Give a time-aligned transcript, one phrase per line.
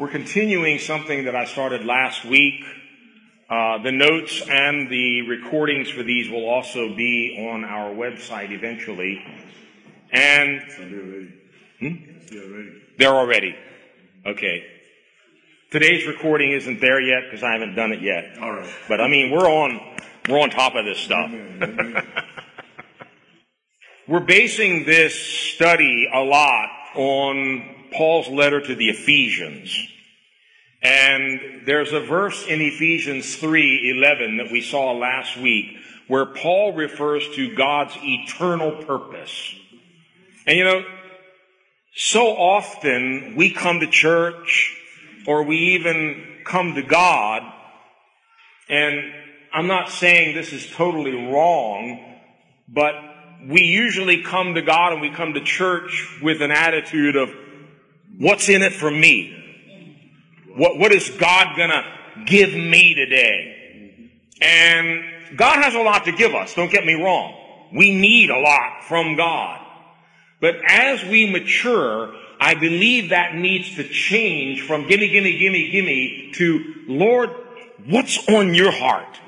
[0.00, 2.64] We're continuing something that I started last week.
[3.50, 9.22] Uh, the notes and the recordings for these will also be on our website eventually.
[10.10, 10.62] And
[11.80, 12.78] they're hmm?
[12.96, 13.54] they're already.
[14.24, 14.64] Okay.
[15.70, 18.38] Today's recording isn't there yet because I haven't done it yet.
[18.40, 18.70] All right.
[18.88, 19.98] But I mean, we're on
[20.30, 21.30] we're on top of this stuff.
[24.08, 29.76] we're basing this study a lot on Paul's letter to the Ephesians.
[30.82, 35.76] And there's a verse in Ephesians 3:11 that we saw last week
[36.06, 39.54] where Paul refers to God's eternal purpose.
[40.46, 40.84] And you know,
[41.94, 44.76] so often we come to church
[45.26, 47.42] or we even come to God
[48.70, 49.12] and
[49.52, 51.98] I'm not saying this is totally wrong,
[52.68, 52.94] but
[53.48, 57.30] we usually come to God and we come to church with an attitude of,
[58.20, 59.36] what's in it for me?
[60.54, 61.82] What, what is God gonna
[62.26, 64.10] give me today?
[64.40, 67.34] And God has a lot to give us, don't get me wrong.
[67.72, 69.60] We need a lot from God.
[70.40, 76.32] But as we mature, I believe that needs to change from gimme, gimme, gimme, gimme
[76.34, 77.30] to, Lord,
[77.86, 79.20] what's on your heart?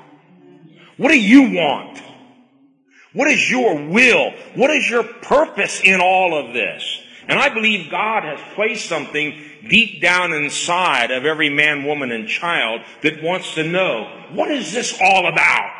[0.97, 2.01] What do you want?
[3.13, 4.31] What is your will?
[4.55, 7.02] What is your purpose in all of this?
[7.27, 12.27] And I believe God has placed something deep down inside of every man, woman, and
[12.27, 15.71] child that wants to know, what is this all about?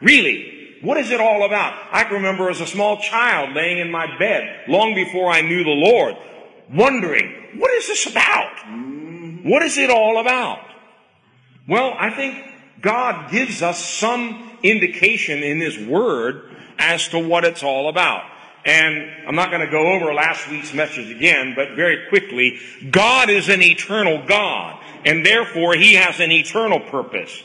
[0.00, 0.78] Really?
[0.82, 1.78] What is it all about?
[1.92, 5.62] I can remember as a small child laying in my bed long before I knew
[5.62, 6.16] the Lord,
[6.72, 8.52] wondering, what is this about?
[9.44, 10.60] What is it all about?
[11.68, 12.42] Well, I think
[12.80, 18.24] God gives us some indication in His Word as to what it's all about.
[18.64, 22.58] And I'm not going to go over last week's message again, but very quickly,
[22.90, 27.42] God is an eternal God, and therefore He has an eternal purpose.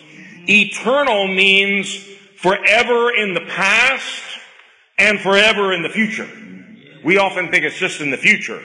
[0.48, 1.96] Eternal means
[2.38, 4.24] forever in the past
[4.98, 6.30] and forever in the future.
[7.04, 8.62] We often think it's just in the future.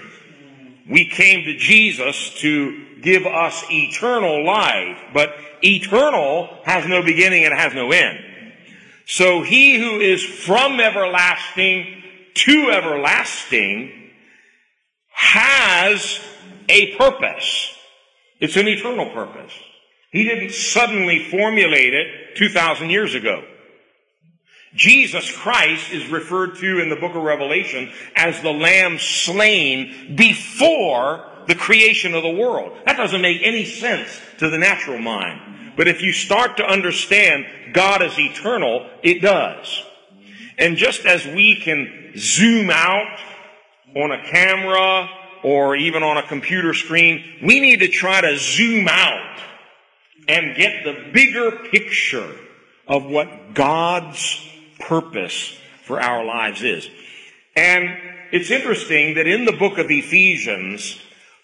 [0.88, 7.54] We came to Jesus to give us eternal life, but eternal has no beginning and
[7.54, 8.18] has no end.
[9.06, 12.02] So he who is from everlasting
[12.44, 13.92] to everlasting
[15.12, 16.20] has
[16.68, 17.76] a purpose.
[18.40, 19.52] It's an eternal purpose.
[20.10, 23.44] He didn't suddenly formulate it 2,000 years ago.
[24.74, 31.26] Jesus Christ is referred to in the book of Revelation as the lamb slain before
[31.46, 32.78] the creation of the world.
[32.86, 35.74] That doesn't make any sense to the natural mind.
[35.76, 39.82] But if you start to understand God is eternal, it does.
[40.58, 43.18] And just as we can zoom out
[43.96, 45.08] on a camera
[45.42, 49.40] or even on a computer screen, we need to try to zoom out
[50.28, 52.30] and get the bigger picture
[52.86, 54.46] of what God's
[54.78, 56.88] purpose for our lives is.
[57.56, 57.88] And
[58.32, 61.00] it's interesting that in the book of Ephesians,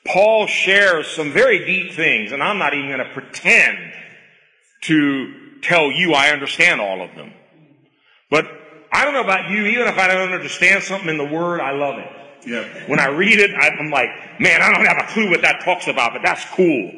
[0.07, 3.93] Paul shares some very deep things, and I'm not even going to pretend
[4.83, 7.33] to tell you I understand all of them.
[8.31, 8.47] But
[8.93, 11.73] I don't know about you, even if I don't understand something in the Word, I
[11.73, 12.11] love it.
[12.47, 12.89] Yeah.
[12.89, 14.09] When I read it, I'm like,
[14.41, 16.93] man, I don't have a clue what that talks about, but that's cool.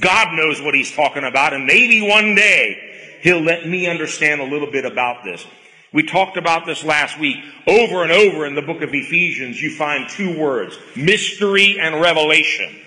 [0.00, 4.44] God knows what He's talking about, and maybe one day He'll let me understand a
[4.44, 5.46] little bit about this.
[5.92, 7.36] We talked about this last week.
[7.66, 12.80] Over and over in the book of Ephesians, you find two words, mystery and revelation.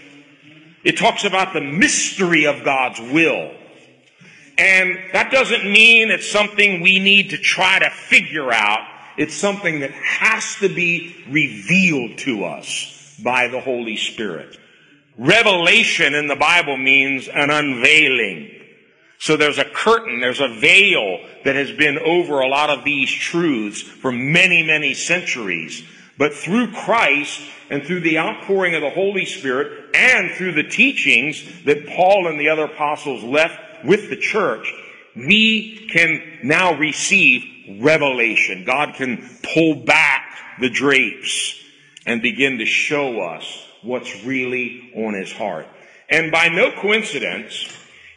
[0.83, 3.51] It talks about the mystery of God's will.
[4.57, 8.87] And that doesn't mean it's something we need to try to figure out.
[9.17, 14.57] It's something that has to be revealed to us by the Holy Spirit.
[15.17, 18.51] Revelation in the Bible means an unveiling.
[19.17, 23.09] So there's a curtain, there's a veil that has been over a lot of these
[23.09, 25.83] truths for many, many centuries.
[26.17, 31.43] But through Christ and through the outpouring of the Holy Spirit and through the teachings
[31.63, 34.73] that Paul and the other apostles left with the church,
[35.15, 37.43] we can now receive
[37.81, 38.63] revelation.
[38.65, 40.25] God can pull back
[40.59, 41.61] the drapes
[42.05, 45.67] and begin to show us what's really on his heart.
[46.09, 47.67] And by no coincidence,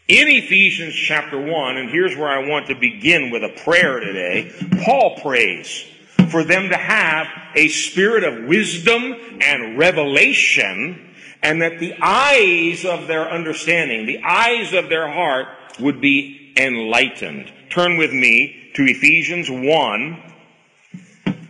[0.08, 4.52] in Ephesians chapter 1, and here's where I want to begin with a prayer today,
[4.84, 5.84] Paul prays
[6.30, 13.06] for them to have a spirit of wisdom and revelation and that the eyes of
[13.06, 15.46] their understanding, the eyes of their heart
[15.80, 17.52] would be enlightened.
[17.70, 20.22] Turn with me to Ephesians 1,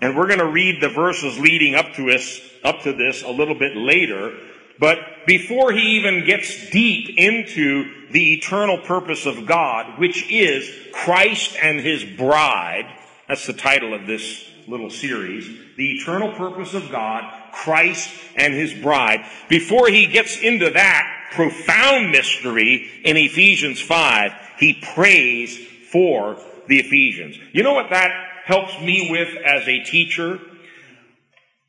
[0.00, 3.30] and we're going to read the verses leading up to us, up to this a
[3.30, 4.36] little bit later.
[4.78, 11.56] But before he even gets deep into the eternal purpose of God, which is Christ
[11.60, 12.86] and his bride,
[13.26, 15.46] that's the title of this little series,
[15.76, 19.24] the eternal purpose of God, Christ and his bride.
[19.48, 25.58] Before he gets into that profound mystery in Ephesians 5, he prays
[25.90, 27.38] for the Ephesians.
[27.52, 28.10] You know what that
[28.44, 30.40] helps me with as a teacher?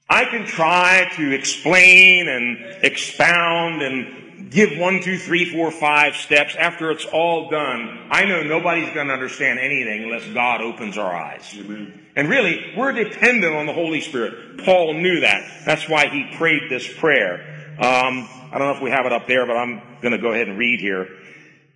[0.09, 6.55] I can try to explain and expound and give one, two, three, four, five steps.
[6.55, 11.15] After it's all done, I know nobody's going to understand anything unless God opens our
[11.15, 11.55] eyes.
[11.57, 12.07] Amen.
[12.15, 14.65] And really, we're dependent on the Holy Spirit.
[14.65, 15.63] Paul knew that.
[15.65, 17.75] That's why he prayed this prayer.
[17.79, 20.31] Um, I don't know if we have it up there, but I'm going to go
[20.31, 21.07] ahead and read here.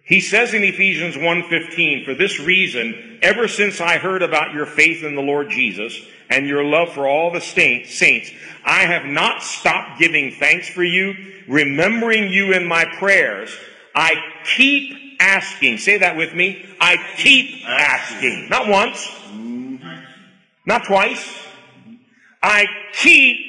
[0.06, 5.04] He says in Ephesians 1:15, "For this reason, ever since I heard about your faith
[5.04, 5.98] in the Lord Jesus
[6.30, 8.32] and your love for all the saints,
[8.66, 11.16] I have not stopped giving thanks for you,
[11.48, 13.56] remembering you in my prayers.
[13.96, 14.16] I
[14.56, 15.78] keep asking.
[15.78, 16.66] Say that with me.
[16.82, 18.50] I keep asking.
[18.50, 19.08] Not once.
[19.08, 19.88] Mm-hmm.
[20.66, 21.40] Not twice.
[22.42, 23.43] I keep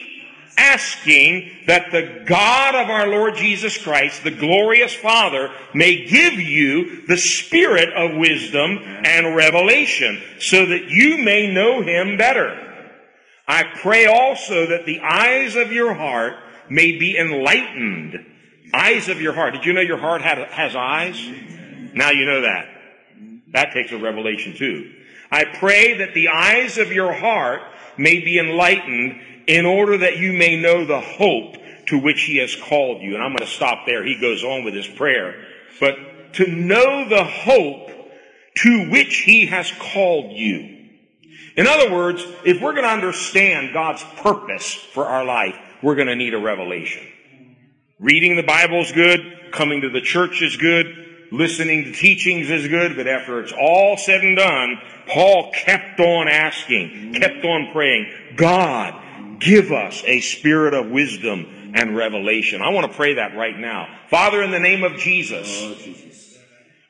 [0.56, 7.06] asking that the God of our Lord Jesus Christ, the glorious Father, may give you
[7.06, 12.60] the spirit of wisdom and revelation so that you may know him better.
[13.46, 16.34] I pray also that the eyes of your heart
[16.70, 18.24] may be enlightened.
[18.72, 19.54] Eyes of your heart.
[19.54, 21.20] Did you know your heart has eyes?
[21.92, 22.68] Now you know that.
[23.52, 24.90] That takes a revelation too.
[25.30, 27.60] I pray that the eyes of your heart
[27.96, 31.56] may be enlightened in order that you may know the hope
[31.86, 33.14] to which he has called you.
[33.14, 34.04] And I'm going to stop there.
[34.04, 35.34] He goes on with his prayer.
[35.80, 37.90] But to know the hope
[38.56, 40.70] to which he has called you.
[41.56, 46.08] In other words, if we're going to understand God's purpose for our life, we're going
[46.08, 47.06] to need a revelation.
[48.00, 49.20] Reading the Bible is good.
[49.52, 51.28] Coming to the church is good.
[51.30, 52.96] Listening to teachings is good.
[52.96, 59.00] But after it's all said and done, Paul kept on asking, kept on praying, God,
[59.44, 62.62] give us a spirit of wisdom and revelation.
[62.62, 63.88] I want to pray that right now.
[64.08, 65.76] Father, in the name of Jesus, oh,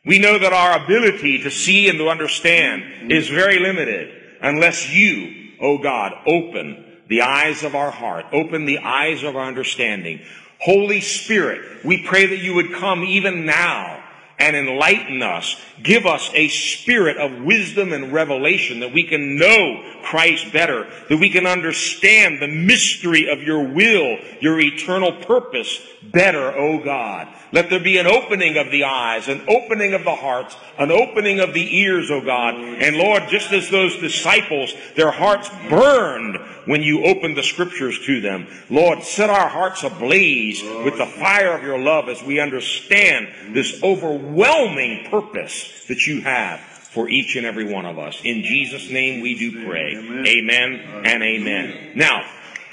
[0.06, 5.52] we know that our ability to see and to understand is very limited unless you,
[5.60, 10.20] oh God, open the eyes of our heart, open the eyes of our understanding.
[10.60, 14.02] Holy Spirit, we pray that you would come even now
[14.38, 15.56] and enlighten us.
[15.82, 21.18] Give us a spirit of wisdom and revelation that we can know Christ better, that
[21.18, 25.80] we can understand the mystery of your will, your eternal purpose
[26.12, 27.28] better, O God.
[27.52, 31.40] Let there be an opening of the eyes, an opening of the hearts, an opening
[31.40, 32.54] of the ears, O God.
[32.54, 36.36] And Lord, just as those disciples, their hearts burned
[36.66, 38.46] when you opened the scriptures to them.
[38.70, 43.82] Lord, set our hearts ablaze with the fire of your love as we understand this
[43.82, 48.20] overwhelming purpose that you have for each and every one of us.
[48.24, 49.96] In Jesus' name we do pray.
[49.96, 51.92] Amen, amen and amen.
[51.96, 52.24] Now,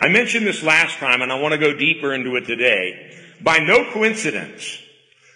[0.00, 3.16] I mentioned this last time and I want to go deeper into it today.
[3.40, 4.78] By no coincidence,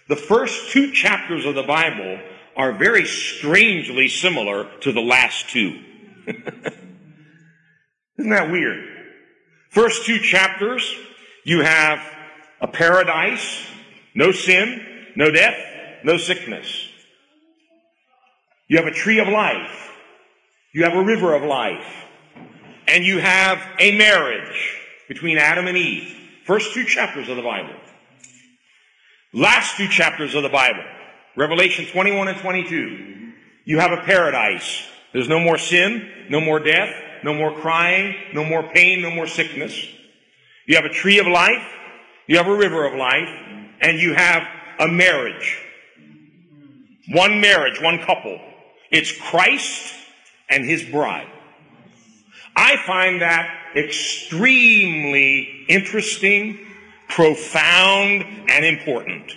[0.09, 2.19] the first two chapters of the Bible
[2.57, 5.81] are very strangely similar to the last two.
[8.19, 8.83] Isn't that weird?
[9.71, 10.95] First two chapters,
[11.45, 12.01] you have
[12.61, 13.67] a paradise,
[14.15, 15.57] no sin, no death,
[16.07, 16.89] no sickness.
[18.69, 19.91] You have a tree of life.
[20.73, 21.85] You have a river of life.
[22.87, 26.15] And you have a marriage between Adam and Eve.
[26.45, 27.75] First two chapters of the Bible.
[29.35, 30.85] Last two chapters of the Bible.
[31.37, 33.33] Revelation 21 and 22.
[33.65, 34.87] You have a paradise.
[35.13, 36.95] There's no more sin, no more death,
[37.25, 39.77] no more crying, no more pain, no more sickness.
[40.67, 41.67] You have a tree of life,
[42.29, 43.29] you have a river of life,
[43.81, 44.45] and you have
[44.79, 45.66] a marriage.
[47.09, 48.41] One marriage, one couple.
[48.91, 49.95] It's Christ
[50.49, 51.29] and his bride.
[52.57, 56.59] I find that extremely interesting,
[57.09, 59.37] profound, and important.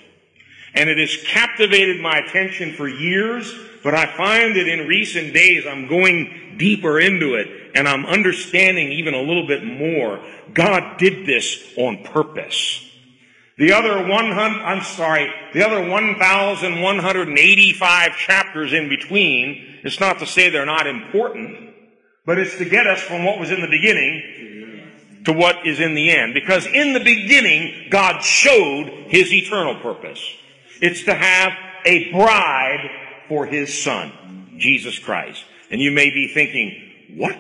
[0.73, 5.65] And it has captivated my attention for years, but I find that in recent days
[5.67, 10.23] I'm going deeper into it and I'm understanding even a little bit more.
[10.53, 12.88] God did this on purpose.
[13.59, 20.49] The other 100, I'm sorry, the other 1,185 chapters in between, it's not to say
[20.49, 21.73] they're not important,
[22.25, 24.85] but it's to get us from what was in the beginning
[25.25, 26.33] to what is in the end.
[26.33, 30.25] Because in the beginning, God showed His eternal purpose.
[30.81, 31.51] It's to have
[31.85, 32.89] a bride
[33.27, 35.43] for His Son, Jesus Christ.
[35.69, 37.35] And you may be thinking, what?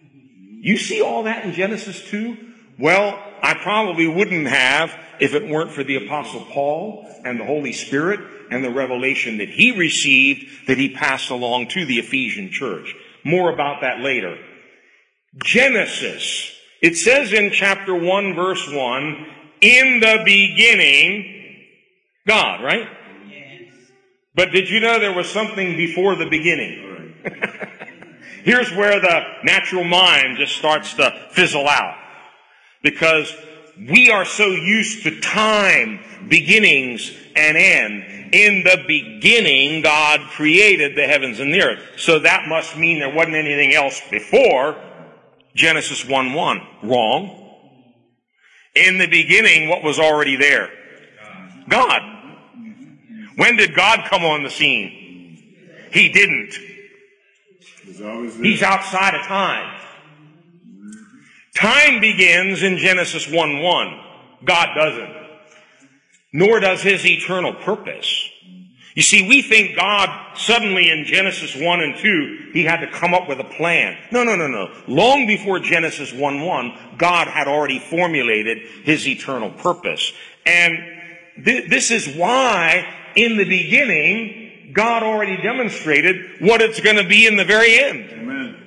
[0.00, 2.47] You see all that in Genesis 2?
[2.78, 7.72] Well, I probably wouldn't have if it weren't for the apostle Paul and the Holy
[7.72, 8.20] Spirit
[8.50, 12.94] and the revelation that he received that he passed along to the Ephesian church.
[13.24, 14.38] More about that later.
[15.42, 16.54] Genesis.
[16.80, 19.26] It says in chapter 1 verse 1,
[19.60, 21.64] in the beginning,
[22.26, 22.88] God, right?
[23.28, 23.72] Yes.
[24.34, 27.14] But did you know there was something before the beginning?
[28.44, 31.96] Here's where the natural mind just starts to fizzle out.
[32.82, 33.34] Because
[33.88, 38.34] we are so used to time, beginnings, and end.
[38.34, 41.80] In the beginning, God created the heavens and the earth.
[41.96, 44.76] So that must mean there wasn't anything else before
[45.54, 46.60] Genesis 1 1.
[46.82, 47.44] Wrong.
[48.74, 50.70] In the beginning, what was already there?
[51.68, 52.02] God.
[53.36, 55.38] When did God come on the scene?
[55.92, 56.54] He didn't.
[58.42, 59.77] He's outside of time.
[61.58, 64.00] Time begins in Genesis 1 1.
[64.44, 65.10] God doesn't.
[66.32, 68.28] Nor does his eternal purpose.
[68.94, 73.12] You see, we think God suddenly in Genesis 1 and 2, he had to come
[73.12, 73.96] up with a plan.
[74.12, 74.72] No, no, no, no.
[74.86, 80.12] Long before Genesis 1 1, God had already formulated his eternal purpose.
[80.46, 80.78] And
[81.44, 82.86] th- this is why
[83.16, 88.10] in the beginning, God already demonstrated what it's going to be in the very end.
[88.12, 88.57] Amen.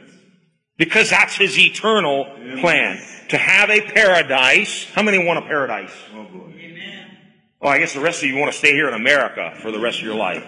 [0.77, 2.25] Because that's his eternal
[2.59, 2.99] plan.
[3.29, 4.85] To have a paradise.
[4.93, 5.93] How many want a paradise?
[6.13, 6.51] Oh boy.
[7.61, 9.71] Well, oh, I guess the rest of you want to stay here in America for
[9.71, 10.43] the rest of your life.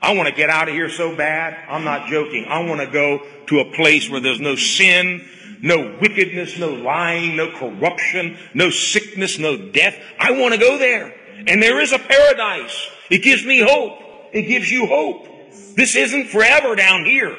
[0.00, 1.54] I want to get out of here so bad.
[1.68, 2.46] I'm not joking.
[2.48, 5.28] I want to go to a place where there's no sin,
[5.60, 9.98] no wickedness, no lying, no corruption, no sickness, no death.
[10.18, 11.14] I want to go there.
[11.46, 12.88] And there is a paradise.
[13.10, 13.98] It gives me hope.
[14.32, 15.28] It gives you hope.
[15.76, 17.36] This isn't forever down here.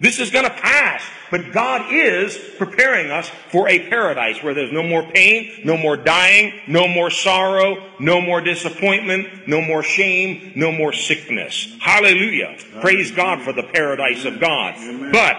[0.00, 1.02] This is going to pass.
[1.30, 5.96] But God is preparing us for a paradise where there's no more pain, no more
[5.96, 11.76] dying, no more sorrow, no more disappointment, no more shame, no more sickness.
[11.80, 12.56] Hallelujah.
[12.80, 14.76] Praise God for the paradise of God.
[15.12, 15.36] But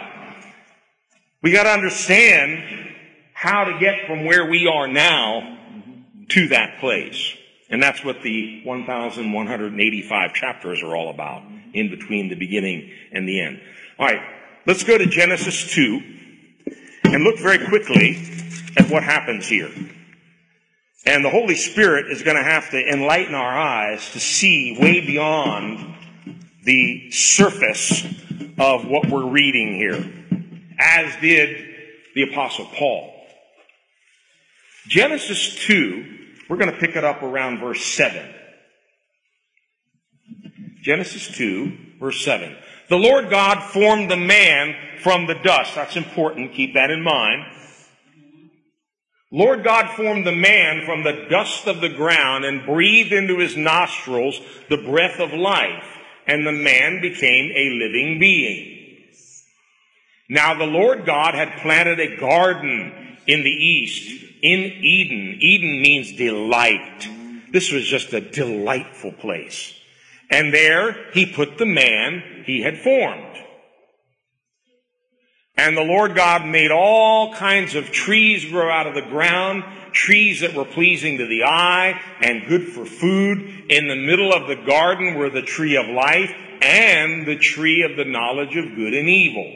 [1.41, 2.93] we got to understand
[3.33, 5.57] how to get from where we are now
[6.29, 7.35] to that place.
[7.69, 13.41] And that's what the 1,185 chapters are all about, in between the beginning and the
[13.41, 13.61] end.
[13.97, 14.21] All right.
[14.65, 16.01] Let's go to Genesis 2
[17.05, 18.21] and look very quickly
[18.77, 19.71] at what happens here.
[21.05, 24.99] And the Holy Spirit is going to have to enlighten our eyes to see way
[24.99, 25.95] beyond
[26.65, 28.03] the surface
[28.59, 30.05] of what we're reading here,
[30.77, 31.65] as did
[32.13, 33.13] the Apostle Paul.
[34.87, 36.17] Genesis 2,
[36.49, 38.35] we're going to pick it up around verse 7.
[40.81, 42.55] Genesis 2, verse 7.
[42.89, 45.75] The Lord God formed the man from the dust.
[45.75, 46.53] That's important.
[46.53, 47.45] Keep that in mind.
[49.31, 53.55] Lord God formed the man from the dust of the ground and breathed into his
[53.55, 55.85] nostrils the breath of life,
[56.25, 58.75] and the man became a living being.
[60.27, 65.37] Now the Lord God had planted a garden in the east, in Eden.
[65.39, 67.07] Eden means delight.
[67.51, 69.78] This was just a delightful place.
[70.29, 73.25] And there he put the man he had formed.
[75.57, 80.39] And the Lord God made all kinds of trees grow out of the ground, trees
[80.39, 83.65] that were pleasing to the eye and good for food.
[83.69, 87.97] In the middle of the garden were the tree of life and the tree of
[87.97, 89.51] the knowledge of good and evil.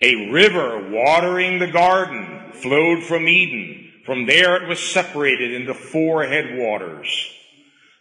[0.00, 3.90] A river watering the garden flowed from Eden.
[4.06, 7.34] From there it was separated into four headwaters.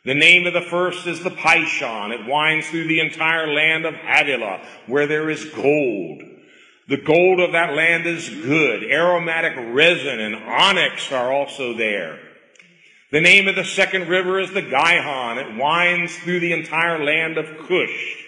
[0.07, 2.11] The name of the first is the Pishon.
[2.11, 6.23] It winds through the entire land of Havilah, where there is gold.
[6.87, 8.83] The gold of that land is good.
[8.85, 12.19] Aromatic resin and onyx are also there.
[13.11, 15.39] The name of the second river is the Gihon.
[15.39, 18.23] It winds through the entire land of Cush.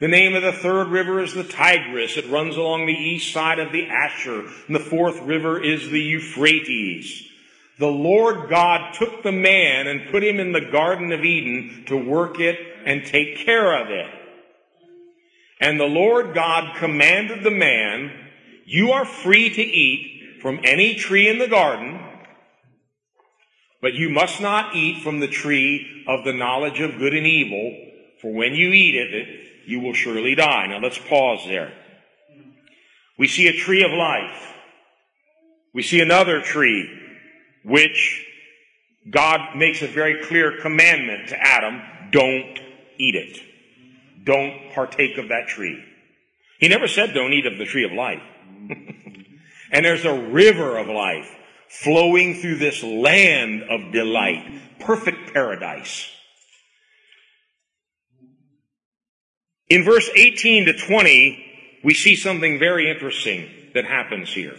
[0.00, 2.16] The name of the third river is the Tigris.
[2.16, 4.48] It runs along the east side of the Ashur.
[4.66, 7.30] And the fourth river is the Euphrates
[7.78, 11.96] the Lord God took the man and put him in the Garden of Eden to
[11.96, 14.06] work it and take care of it.
[15.60, 18.12] And the Lord God commanded the man,
[18.66, 22.00] you are free to eat from any tree in the garden,
[23.80, 27.76] but you must not eat from the tree of the knowledge of good and evil,
[28.20, 29.28] for when you eat of it,
[29.66, 30.66] you will surely die.
[30.66, 31.72] Now let's pause there.
[33.18, 34.52] We see a tree of life.
[35.72, 37.00] We see another tree
[37.64, 38.26] which
[39.10, 42.60] God makes a very clear commandment to Adam, don't
[42.98, 43.40] eat it.
[44.24, 45.82] Don't partake of that tree.
[46.58, 48.22] He never said don't eat of the tree of life.
[49.74, 51.28] And there's a river of life
[51.68, 54.78] flowing through this land of delight.
[54.78, 56.08] Perfect paradise.
[59.68, 64.54] In verse 18 to 20, we see something very interesting that happens here.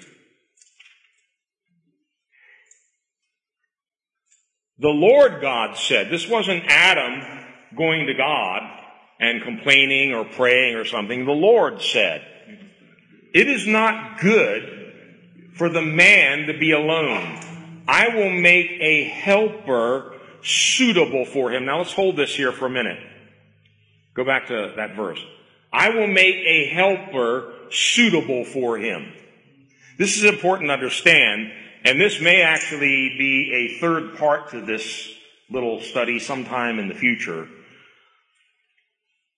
[4.80, 7.46] The Lord God said, this wasn't Adam
[7.78, 8.62] going to God
[9.20, 11.26] and complaining or praying or something.
[11.26, 12.26] The Lord said,
[13.34, 14.94] it is not good
[15.56, 17.40] for the man to be alone.
[17.88, 21.66] I will make a helper suitable for him.
[21.66, 23.00] Now let's hold this here for a minute.
[24.14, 25.20] Go back to that verse.
[25.72, 29.12] I will make a helper suitable for him.
[29.98, 31.52] This is important to understand
[31.86, 35.14] and this may actually be a third part to this
[35.52, 37.48] little study sometime in the future.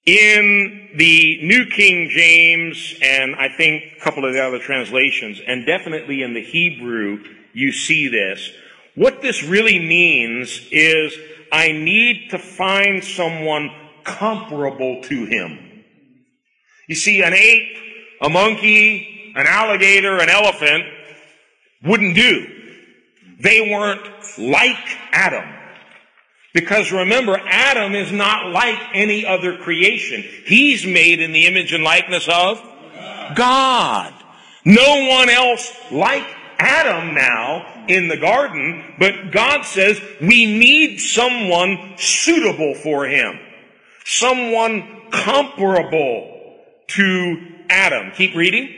[0.06, 5.66] In the New King James, and I think a couple of the other translations, and
[5.66, 8.50] definitely in the Hebrew, you see this.
[8.96, 11.14] What this really means is
[11.52, 13.70] I need to find someone
[14.06, 15.84] comparable to him.
[16.88, 17.78] You see, an ape,
[18.22, 20.86] a monkey, an alligator, an elephant,
[21.84, 22.48] wouldn't do.
[23.40, 24.08] They weren't
[24.38, 25.54] like Adam.
[26.54, 30.24] Because remember, Adam is not like any other creation.
[30.46, 32.60] He's made in the image and likeness of
[33.36, 34.14] God.
[34.66, 36.26] No one else like
[36.58, 43.40] Adam now in the garden, but God says we need someone suitable for him.
[44.04, 46.56] Someone comparable
[46.88, 48.12] to Adam.
[48.16, 48.74] Keep reading.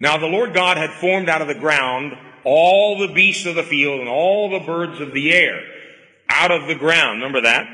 [0.00, 2.14] Now the Lord God had formed out of the ground
[2.44, 5.60] all the beasts of the field and all the birds of the air
[6.28, 7.18] out of the ground.
[7.18, 7.66] Remember that?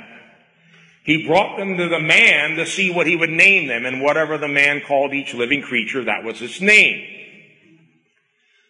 [1.04, 4.38] He brought them to the man to see what he would name them, and whatever
[4.38, 7.06] the man called each living creature, that was its name.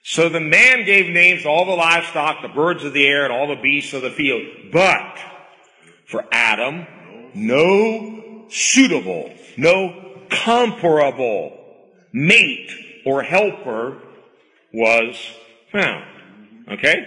[0.03, 3.33] So the man gave names to all the livestock, the birds of the air, and
[3.33, 4.43] all the beasts of the field.
[4.73, 5.17] But
[6.07, 6.87] for Adam,
[7.35, 11.57] no suitable, no comparable
[12.13, 13.99] mate or helper
[14.73, 15.17] was
[15.71, 16.05] found.
[16.71, 17.07] Okay?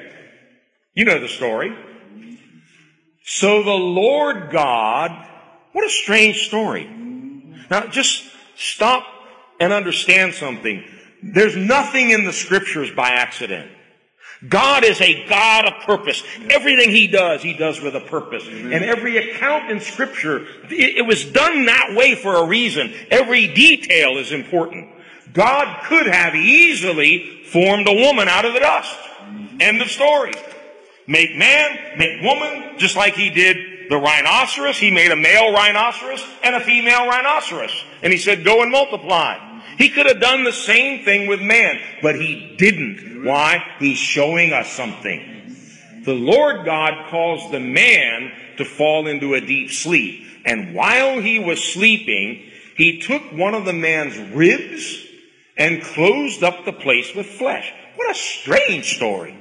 [0.94, 1.76] You know the story.
[3.24, 5.12] So the Lord God,
[5.74, 6.86] what a strange story.
[7.70, 8.24] Now just
[8.56, 9.04] stop
[9.60, 10.84] and understand something.
[11.22, 13.72] There's nothing in the scriptures by accident.
[14.48, 16.24] God is a God of purpose.
[16.50, 18.48] Everything He does, He does with a purpose.
[18.48, 22.94] And every account in scripture, it, it was done that way for a reason.
[23.10, 24.90] Every detail is important.
[25.34, 28.98] God could have easily formed a woman out of the dust.
[29.60, 30.34] End of story.
[31.08, 34.78] Make man, make woman, just like he did the rhinoceros.
[34.78, 37.84] He made a male rhinoceros and a female rhinoceros.
[38.04, 39.62] And he said, go and multiply.
[39.78, 43.24] He could have done the same thing with man, but he didn't.
[43.24, 43.64] Why?
[43.80, 45.56] He's showing us something.
[46.04, 50.26] The Lord God caused the man to fall into a deep sleep.
[50.46, 55.06] And while he was sleeping, he took one of the man's ribs
[55.58, 57.74] and closed up the place with flesh.
[57.96, 59.36] What a strange story.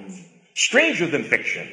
[0.54, 1.70] Stranger than fiction.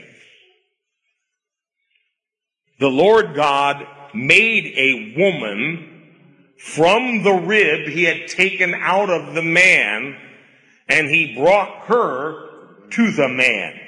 [2.80, 5.90] The Lord God made a woman
[6.58, 10.18] from the rib he had taken out of the man,
[10.88, 13.80] and he brought her to the man.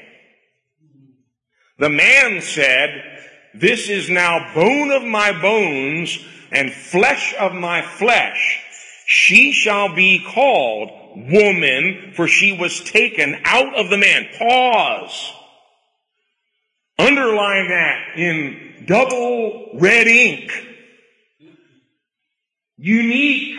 [1.78, 3.20] The man said,
[3.54, 6.18] This is now bone of my bones
[6.52, 8.65] and flesh of my flesh.
[9.06, 14.28] She shall be called woman, for she was taken out of the man.
[14.38, 15.34] Pause.
[16.98, 20.52] Underline that in double red ink.
[22.78, 23.58] Unique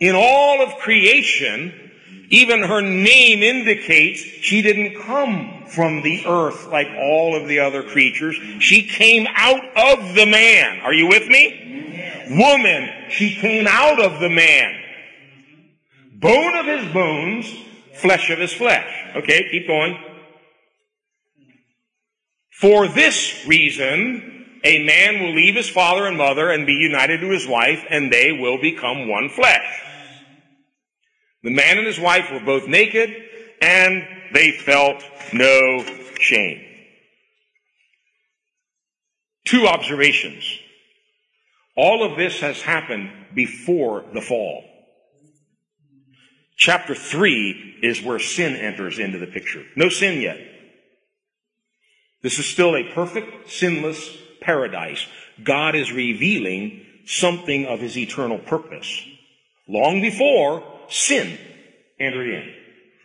[0.00, 1.72] in all of creation,
[2.30, 7.82] even her name indicates she didn't come from the earth like all of the other
[7.82, 8.36] creatures.
[8.60, 10.80] She came out of the man.
[10.80, 11.64] Are you with me?
[12.30, 14.74] Woman, she came out of the man.
[16.14, 17.54] Bone of his bones,
[17.94, 19.16] flesh of his flesh.
[19.16, 19.96] Okay, keep going.
[22.50, 27.30] For this reason, a man will leave his father and mother and be united to
[27.30, 29.82] his wife, and they will become one flesh.
[31.44, 33.14] The man and his wife were both naked,
[33.62, 34.02] and
[34.34, 35.84] they felt no
[36.18, 36.64] shame.
[39.44, 40.44] Two observations.
[41.78, 44.64] All of this has happened before the fall.
[46.56, 49.62] Chapter 3 is where sin enters into the picture.
[49.76, 50.40] No sin yet.
[52.20, 54.10] This is still a perfect, sinless
[54.40, 55.06] paradise.
[55.44, 59.00] God is revealing something of his eternal purpose.
[59.68, 61.38] Long before sin
[62.00, 62.54] entered in.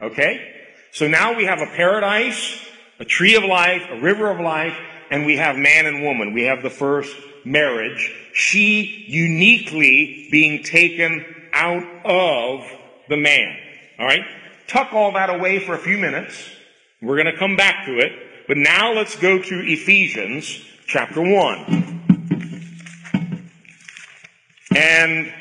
[0.01, 0.51] Okay?
[0.93, 2.59] So now we have a paradise,
[2.99, 4.75] a tree of life, a river of life,
[5.11, 6.33] and we have man and woman.
[6.33, 8.11] We have the first marriage.
[8.33, 12.65] She uniquely being taken out of
[13.09, 13.55] the man.
[13.99, 14.25] Alright?
[14.67, 16.49] Tuck all that away for a few minutes.
[17.01, 18.11] We're gonna come back to it.
[18.47, 22.01] But now let's go to Ephesians chapter 1.
[24.75, 25.31] And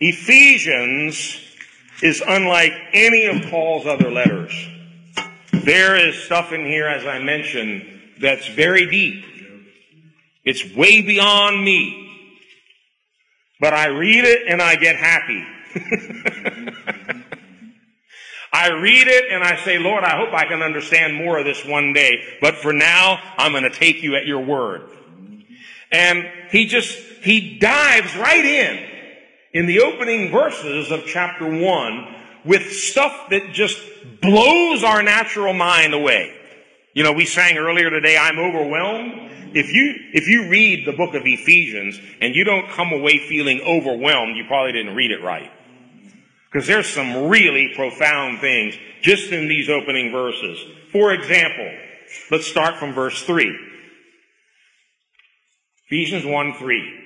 [0.00, 1.38] Ephesians
[2.02, 4.52] is unlike any of Paul's other letters.
[5.52, 7.86] There is stuff in here, as I mentioned,
[8.20, 9.24] that's very deep.
[10.44, 12.10] It's way beyond me.
[13.60, 15.44] But I read it and I get happy.
[18.52, 21.64] I read it and I say, Lord, I hope I can understand more of this
[21.64, 22.22] one day.
[22.40, 24.90] But for now, I'm going to take you at your word.
[25.90, 28.88] And he just, he dives right in,
[29.54, 33.78] in the opening verses of chapter one, with stuff that just
[34.20, 36.34] blows our natural mind away.
[36.94, 39.30] You know, we sang earlier today, I'm overwhelmed.
[39.54, 43.60] If you, if you read the book of Ephesians and you don't come away feeling
[43.60, 45.50] overwhelmed, you probably didn't read it right.
[46.50, 50.62] Because there's some really profound things just in these opening verses.
[50.90, 51.70] For example,
[52.30, 53.58] let's start from verse 3.
[55.86, 56.98] Ephesians 1 3.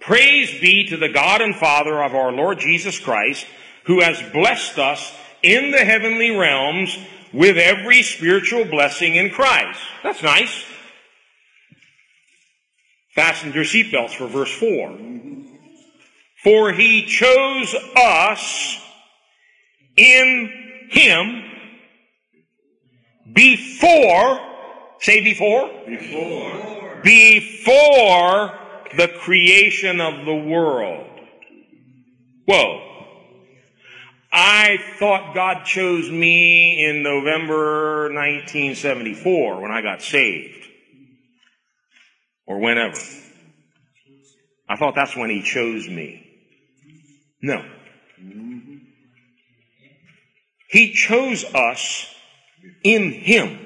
[0.00, 3.46] Praise be to the God and Father of our Lord Jesus Christ,
[3.84, 5.12] who has blessed us
[5.42, 6.96] in the heavenly realms
[7.32, 9.80] with every spiritual blessing in Christ.
[10.02, 10.64] That's nice.
[13.14, 14.98] Fasten your seatbelts for verse 4.
[16.42, 18.78] For he chose us
[19.96, 21.44] in him
[23.32, 24.40] before,
[25.00, 25.70] say before?
[25.86, 27.00] Before.
[27.02, 28.58] Before
[28.96, 31.06] the creation of the world.
[32.46, 32.91] Whoa.
[34.32, 40.66] I thought God chose me in November 1974 when I got saved.
[42.46, 42.98] Or whenever.
[44.68, 46.26] I thought that's when He chose me.
[47.42, 47.62] No.
[50.70, 52.06] He chose us
[52.82, 53.58] in Him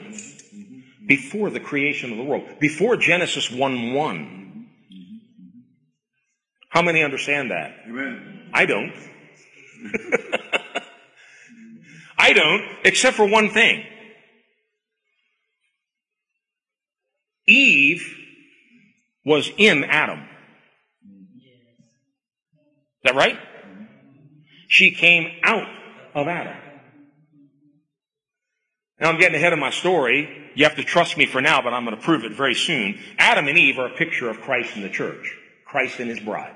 [1.07, 4.67] before the creation of the world, before Genesis 1 1.
[6.71, 7.77] How many understand that?
[7.87, 8.51] Amen.
[8.53, 8.93] I don't.
[12.19, 13.85] I don't, except for one thing.
[17.47, 18.03] Eve
[19.25, 20.21] was in Adam.
[21.39, 23.39] Is that right?
[24.69, 25.69] She came out
[26.15, 26.57] of Adam.
[28.99, 30.51] Now I'm getting ahead of my story.
[30.55, 32.99] You have to trust me for now, but I'm going to prove it very soon.
[33.19, 35.37] Adam and Eve are a picture of Christ in the church.
[35.67, 36.55] Christ and his bride.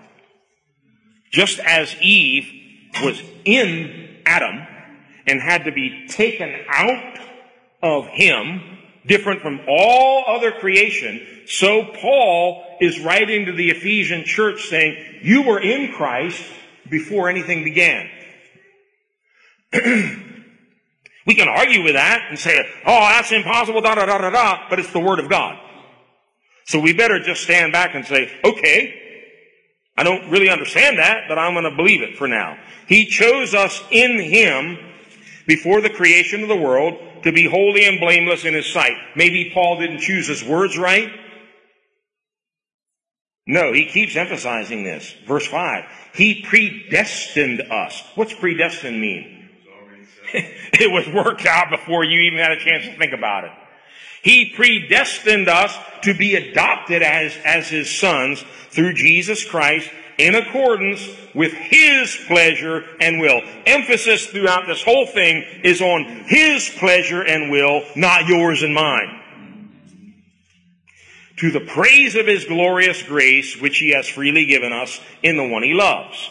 [1.30, 2.50] Just as Eve
[3.02, 4.66] was in Adam
[5.26, 7.18] and had to be taken out
[7.82, 14.68] of him, different from all other creation, so Paul is writing to the Ephesian church
[14.68, 16.42] saying, you were in Christ
[16.88, 18.08] before anything began.
[19.72, 24.68] we can argue with that and say, oh, that's impossible, da da da da da,
[24.68, 25.58] but it's the Word of God.
[26.66, 28.99] So we better just stand back and say, okay,
[30.00, 32.56] I don't really understand that, but I'm going to believe it for now.
[32.86, 34.78] He chose us in Him
[35.46, 38.96] before the creation of the world to be holy and blameless in His sight.
[39.14, 41.12] Maybe Paul didn't choose his words right.
[43.46, 45.14] No, he keeps emphasizing this.
[45.26, 45.84] Verse 5.
[46.14, 48.02] He predestined us.
[48.14, 49.50] What's predestined mean?
[50.32, 53.50] it was worked out before you even had a chance to think about it.
[54.22, 61.08] He predestined us to be adopted as, as his sons through Jesus Christ in accordance
[61.34, 63.40] with his pleasure and will.
[63.66, 69.16] Emphasis throughout this whole thing is on his pleasure and will, not yours and mine.
[71.38, 75.48] To the praise of his glorious grace, which he has freely given us in the
[75.48, 76.28] one he loves.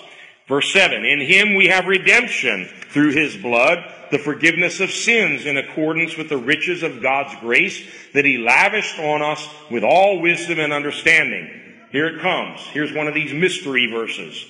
[0.50, 3.78] Verse 7, in him we have redemption through his blood,
[4.10, 7.80] the forgiveness of sins in accordance with the riches of God's grace
[8.16, 11.48] that he lavished on us with all wisdom and understanding.
[11.92, 12.62] Here it comes.
[12.62, 14.44] Here's one of these mystery verses.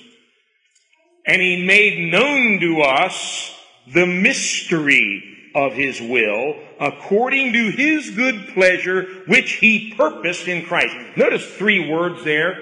[1.26, 3.54] And he made known to us
[3.92, 10.96] the mystery of his will according to his good pleasure which he purposed in Christ.
[11.18, 12.56] Notice three words there.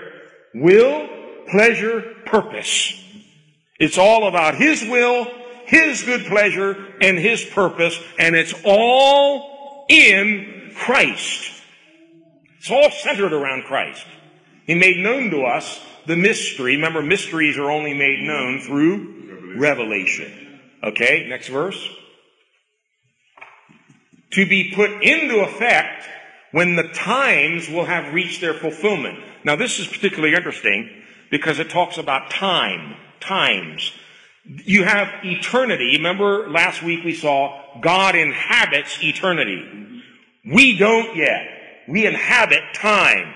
[0.54, 1.08] Will,
[1.48, 3.04] pleasure, purpose.
[3.78, 5.26] It's all about his will,
[5.66, 11.52] his good pleasure, and his purpose, and it's all in Christ.
[12.58, 14.04] It's all centered around Christ.
[14.66, 16.76] He made known to us the mystery.
[16.76, 20.60] Remember, mysteries are only made known through revelation.
[20.82, 21.88] Okay, next verse.
[24.32, 26.06] To be put into effect
[26.52, 29.18] when the times will have reached their fulfillment.
[29.44, 30.90] Now this is particularly interesting
[31.30, 33.92] because it talks about time, times.
[34.44, 35.96] You have eternity.
[35.96, 40.02] Remember last week we saw God inhabits eternity.
[40.44, 41.48] We don't yet.
[41.86, 43.34] We inhabit time.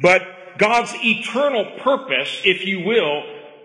[0.00, 3.22] But God's eternal purpose, if you will,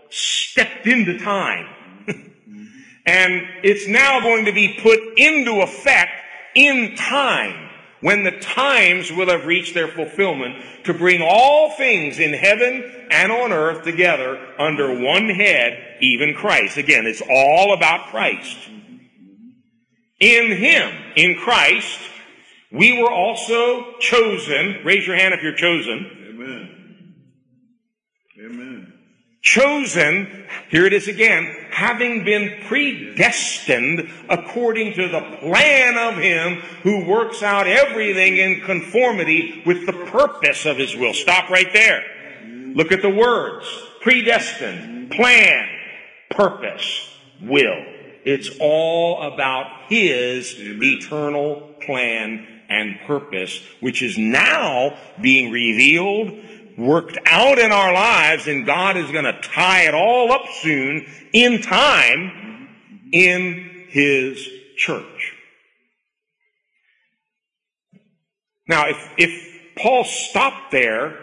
[0.10, 1.68] stepped into time.
[3.06, 6.12] and it's now going to be put into effect
[6.56, 7.70] in time
[8.04, 13.32] when the times will have reached their fulfillment to bring all things in heaven and
[13.32, 16.76] on earth together under one head, even Christ.
[16.76, 18.58] Again, it's all about Christ.
[20.20, 21.98] In Him, in Christ,
[22.74, 24.82] we were also chosen.
[24.84, 26.24] Raise your hand if you're chosen
[29.44, 37.06] chosen, here it is again, having been predestined according to the plan of Him who
[37.06, 41.14] works out everything in conformity with the purpose of His will.
[41.14, 42.04] Stop right there.
[42.74, 43.68] Look at the words.
[44.02, 45.68] Predestined, plan,
[46.32, 47.86] purpose, will.
[48.26, 56.30] It's all about His eternal plan and purpose, which is now being revealed
[56.78, 61.06] worked out in our lives and God is going to tie it all up soon
[61.32, 62.70] in time
[63.12, 65.34] in His church.
[68.68, 71.20] Now, if, if Paul stopped there,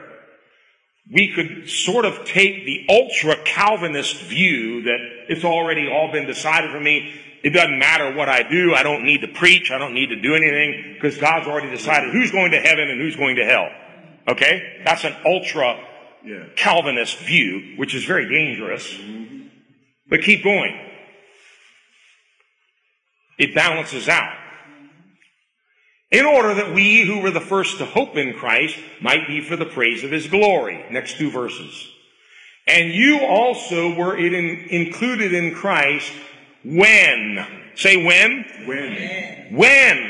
[1.13, 6.71] we could sort of take the ultra Calvinist view that it's already all been decided
[6.71, 7.13] for me.
[7.43, 8.75] It doesn't matter what I do.
[8.75, 9.71] I don't need to preach.
[9.71, 13.01] I don't need to do anything because God's already decided who's going to heaven and
[13.01, 13.71] who's going to hell.
[14.31, 14.83] Okay?
[14.85, 15.79] That's an ultra
[16.25, 16.45] yeah.
[16.57, 18.87] Calvinist view, which is very dangerous.
[18.93, 19.47] Mm-hmm.
[20.09, 20.79] But keep going.
[23.39, 24.37] It balances out.
[26.11, 29.57] In order that we who were the first to hope in Christ might be for
[29.57, 30.85] the praise of his glory.
[30.91, 31.89] Next two verses.
[32.67, 36.13] And you also were in, included in Christ
[36.65, 37.47] when.
[37.77, 38.45] Say when.
[38.67, 39.55] When.
[39.57, 40.10] When.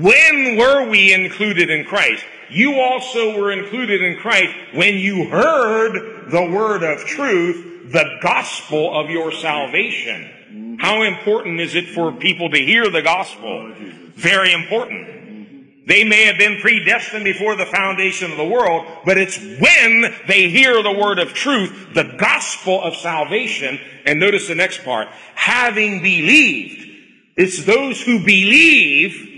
[0.00, 2.24] When were we included in Christ?
[2.52, 8.98] you also were included in Christ when you heard the word of truth, the gospel
[8.98, 10.76] of your salvation.
[10.80, 13.72] How important is it for people to hear the gospel?
[13.74, 13.74] Oh,
[14.14, 15.86] Very important.
[15.86, 20.48] They may have been predestined before the foundation of the world, but it's when they
[20.48, 26.02] hear the word of truth, the gospel of salvation, and notice the next part, having
[26.02, 26.88] believed.
[27.36, 29.31] It's those who believe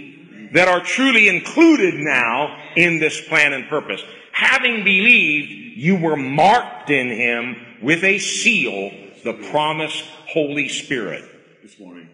[0.54, 4.02] that are truly included now in this plan and purpose.
[4.32, 8.90] Having believed, you were marked in him with a seal,
[9.24, 11.24] the promised Holy Spirit.
[11.62, 12.08] This morning.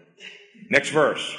[0.69, 1.37] Next verse.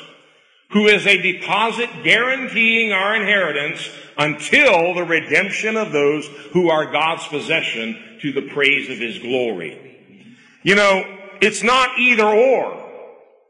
[0.71, 7.27] Who is a deposit guaranteeing our inheritance until the redemption of those who are God's
[7.27, 10.27] possession to the praise of his glory.
[10.63, 11.05] You know,
[11.41, 12.82] it's not either or.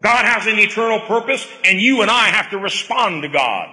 [0.02, 3.68] God has an eternal purpose and you and I have to respond to God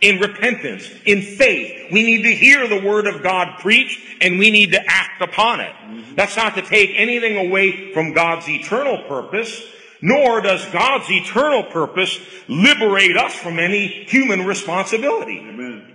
[0.00, 1.92] in repentance, in faith.
[1.92, 5.60] We need to hear the word of God preached and we need to act upon
[5.60, 6.16] it.
[6.16, 9.62] That's not to take anything away from God's eternal purpose,
[10.00, 15.38] nor does God's eternal purpose liberate us from any human responsibility.
[15.38, 15.92] Amen.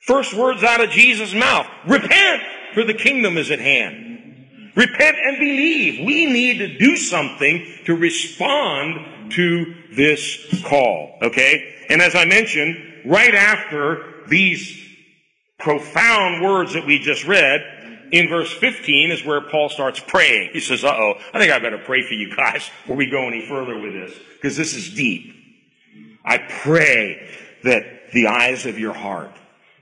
[0.00, 1.66] First words out of Jesus' mouth.
[1.86, 2.42] Repent,
[2.74, 4.11] for the kingdom is at hand.
[4.74, 6.06] Repent and believe.
[6.06, 11.18] We need to do something to respond to this call.
[11.22, 11.74] Okay?
[11.88, 14.80] And as I mentioned, right after these
[15.58, 17.60] profound words that we just read,
[18.12, 20.50] in verse 15 is where Paul starts praying.
[20.52, 23.26] He says, uh oh, I think I better pray for you guys before we go
[23.26, 25.34] any further with this, because this is deep.
[26.24, 27.30] I pray
[27.64, 29.32] that the eyes of your heart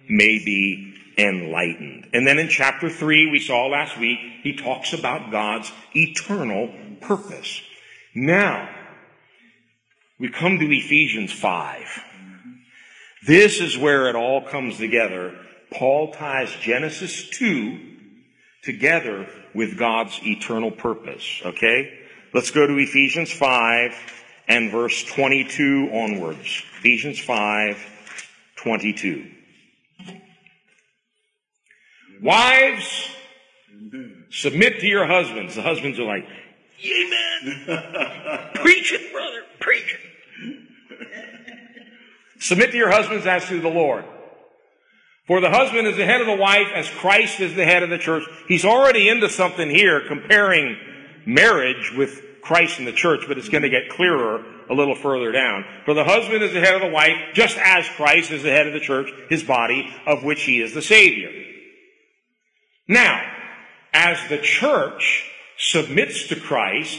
[0.09, 0.90] may be
[1.21, 2.09] enlightened.
[2.13, 7.63] And then in chapter 3, we saw last week, he talks about God's eternal purpose.
[8.15, 8.69] Now,
[10.19, 12.05] we come to Ephesians 5.
[13.27, 15.37] This is where it all comes together.
[15.73, 17.79] Paul ties Genesis 2
[18.63, 21.43] together with God's eternal purpose.
[21.45, 21.99] Okay?
[22.33, 23.95] Let's go to Ephesians 5
[24.49, 26.63] and verse 22 onwards.
[26.79, 27.79] Ephesians 5,
[28.57, 29.31] 22.
[32.23, 33.11] Wives,
[34.31, 35.55] submit to your husbands.
[35.55, 36.27] The husbands are like,
[36.85, 37.67] Amen.
[38.55, 39.43] Preach it, brother.
[39.61, 41.09] Preach it.
[42.39, 44.05] submit to your husbands as to the Lord.
[45.27, 47.91] For the husband is the head of the wife as Christ is the head of
[47.91, 48.25] the church.
[48.49, 50.77] He's already into something here comparing
[51.27, 55.31] marriage with Christ and the church, but it's going to get clearer a little further
[55.31, 55.65] down.
[55.85, 58.67] For the husband is the head of the wife, just as Christ is the head
[58.67, 61.50] of the church, his body, of which he is the Savior.
[62.91, 63.23] Now,
[63.93, 66.99] as the church submits to Christ,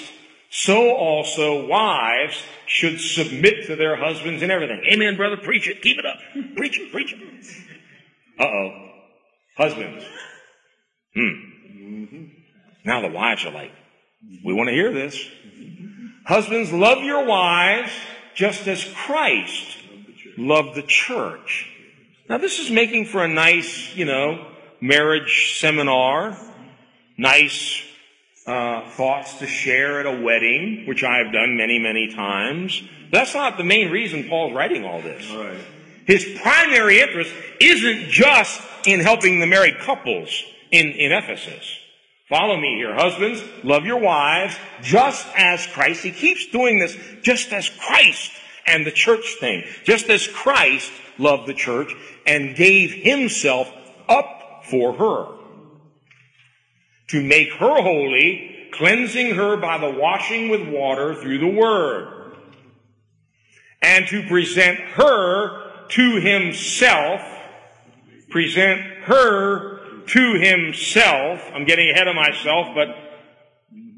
[0.50, 4.82] so also wives should submit to their husbands in everything.
[4.90, 5.36] Amen, brother.
[5.36, 5.82] Preach it.
[5.82, 6.18] Keep it up.
[6.56, 6.94] Preach it.
[6.94, 7.20] Preach it.
[8.40, 8.90] Uh oh.
[9.58, 10.06] Husbands.
[11.14, 12.26] Hmm.
[12.86, 13.74] Now the wives are like,
[14.46, 15.22] we want to hear this.
[16.26, 17.92] Husbands, love your wives
[18.34, 19.78] just as Christ
[20.38, 21.68] loved the church.
[22.30, 24.51] Now this is making for a nice, you know,
[24.82, 26.36] marriage seminar,
[27.18, 27.82] nice
[28.48, 32.82] uh, thoughts to share at a wedding, which I have done many, many times.
[33.12, 35.30] That's not the main reason Paul's writing all this.
[35.32, 35.58] Right.
[36.06, 41.78] His primary interest isn't just in helping the married couples in, in Ephesus.
[42.28, 42.96] Follow me here.
[42.96, 46.02] Husbands, love your wives just as Christ.
[46.02, 48.32] He keeps doing this just as Christ
[48.66, 49.64] and the church thing.
[49.84, 51.94] Just as Christ loved the church
[52.26, 53.72] and gave himself
[54.08, 54.41] up
[54.72, 55.38] for her.
[57.10, 62.38] To make her holy, cleansing her by the washing with water through the word.
[63.82, 67.22] And to present her to himself,
[68.30, 71.42] present her to himself.
[71.54, 72.90] I'm getting ahead of myself, but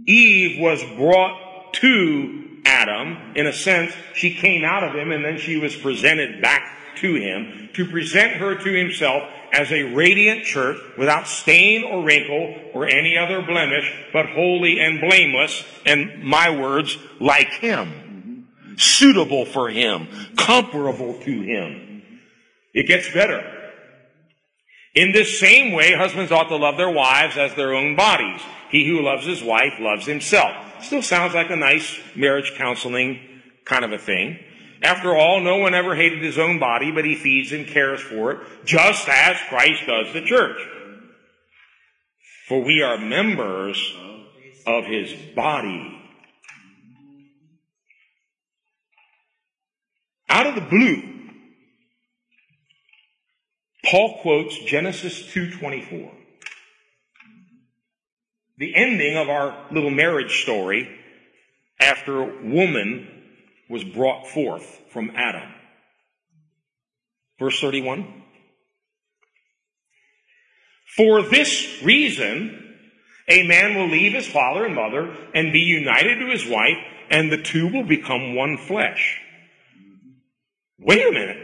[0.07, 3.33] Eve was brought to Adam.
[3.35, 7.15] In a sense, she came out of him and then she was presented back to
[7.15, 12.87] him to present her to himself as a radiant church without stain or wrinkle or
[12.87, 18.47] any other blemish, but holy and blameless, and my words, like him.
[18.77, 20.07] Suitable for him.
[20.35, 22.01] Comparable to him.
[22.73, 23.43] It gets better.
[24.95, 28.41] In this same way, husbands ought to love their wives as their own bodies.
[28.71, 30.83] He who loves his wife loves himself.
[30.83, 33.19] Still sounds like a nice marriage counseling
[33.65, 34.39] kind of a thing.
[34.83, 38.31] After all, no one ever hated his own body, but he feeds and cares for
[38.31, 40.59] it, just as Christ does the church.
[42.49, 43.95] For we are members
[44.67, 46.01] of his body.
[50.27, 51.01] Out of the blue,
[53.85, 56.11] Paul quotes Genesis 2:24.
[58.57, 60.89] The ending of our little marriage story
[61.79, 63.22] after woman
[63.69, 65.49] was brought forth from Adam.
[67.39, 68.21] Verse 31.
[70.95, 72.75] For this reason,
[73.27, 76.77] a man will leave his father and mother and be united to his wife,
[77.09, 79.19] and the two will become one flesh.
[80.77, 81.37] Wait a minute.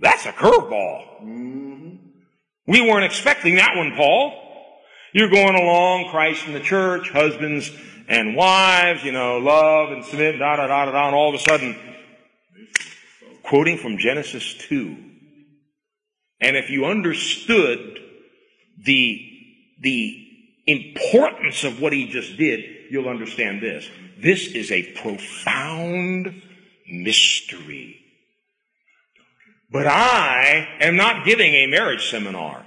[0.00, 1.98] That's a curveball.
[2.66, 4.38] We weren't expecting that one, Paul.
[5.12, 7.70] You're going along, Christ and the church, husbands
[8.12, 11.34] and wives, you know, love and submit, da da da da da, and all of
[11.34, 11.74] a sudden,
[13.42, 14.96] quoting from Genesis 2.
[16.38, 17.98] And if you understood
[18.84, 19.18] the,
[19.80, 20.28] the
[20.66, 23.88] importance of what he just did, you'll understand this.
[24.18, 26.42] This is a profound
[26.86, 27.96] mystery.
[29.70, 32.66] But I am not giving a marriage seminar.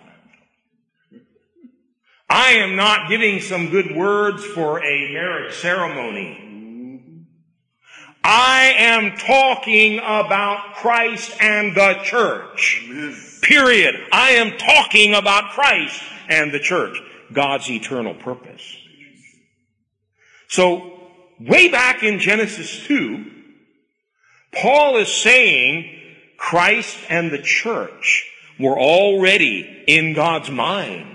[2.29, 6.45] I am not giving some good words for a marriage ceremony.
[8.23, 12.83] I am talking about Christ and the church.
[13.43, 13.95] Period.
[14.11, 16.99] I am talking about Christ and the church.
[17.31, 18.63] God's eternal purpose.
[20.47, 20.99] So,
[21.39, 23.31] way back in Genesis 2,
[24.53, 25.91] Paul is saying
[26.37, 28.25] Christ and the church
[28.59, 31.14] were already in God's mind.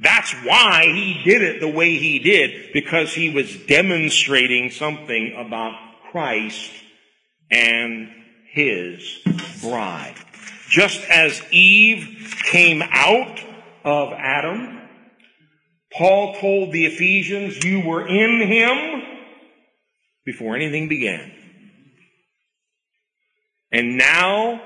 [0.00, 5.74] That's why he did it the way he did, because he was demonstrating something about
[6.10, 6.70] Christ
[7.50, 8.08] and
[8.52, 9.20] his
[9.60, 10.14] bride.
[10.68, 13.40] Just as Eve came out
[13.84, 14.80] of Adam,
[15.92, 19.02] Paul told the Ephesians, you were in him
[20.24, 21.32] before anything began.
[23.72, 24.60] And now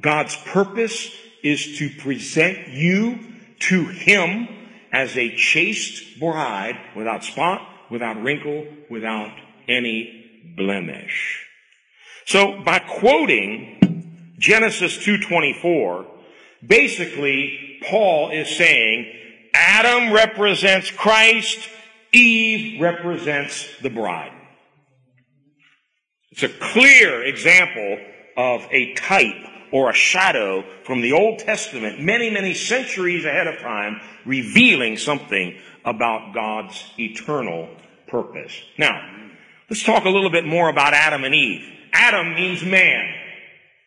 [0.00, 1.10] God's purpose
[1.42, 3.18] is to present you
[3.60, 4.48] to Him
[4.92, 7.60] as a chaste bride without spot,
[7.90, 9.32] without wrinkle, without
[9.68, 11.46] any blemish.
[12.26, 16.06] So by quoting Genesis 2.24,
[16.66, 19.12] basically Paul is saying
[19.54, 21.68] Adam represents Christ,
[22.12, 24.32] Eve represents the bride.
[26.30, 27.98] It's a clear example
[28.36, 33.58] of a type or a shadow from the Old Testament many, many centuries ahead of
[33.60, 37.68] time, revealing something about God's eternal
[38.06, 38.52] purpose.
[38.78, 39.00] Now,
[39.70, 41.64] let's talk a little bit more about Adam and Eve.
[41.92, 43.14] Adam means man.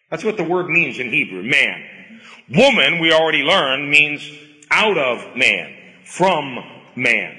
[0.09, 1.83] That's what the word means in Hebrew, man.
[2.53, 4.29] Woman, we already learned, means
[4.69, 5.73] out of man,
[6.03, 6.59] from
[6.95, 7.37] man.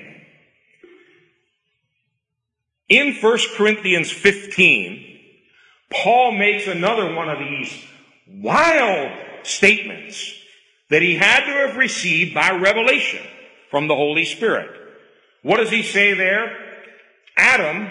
[2.88, 5.18] In 1 Corinthians 15,
[5.90, 7.72] Paul makes another one of these
[8.26, 9.12] wild
[9.42, 10.32] statements
[10.90, 13.24] that he had to have received by revelation
[13.70, 14.70] from the Holy Spirit.
[15.42, 16.56] What does he say there?
[17.36, 17.88] Adam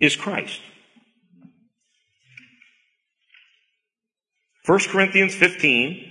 [0.00, 0.60] is Christ.
[4.66, 6.08] 1 Corinthians 15.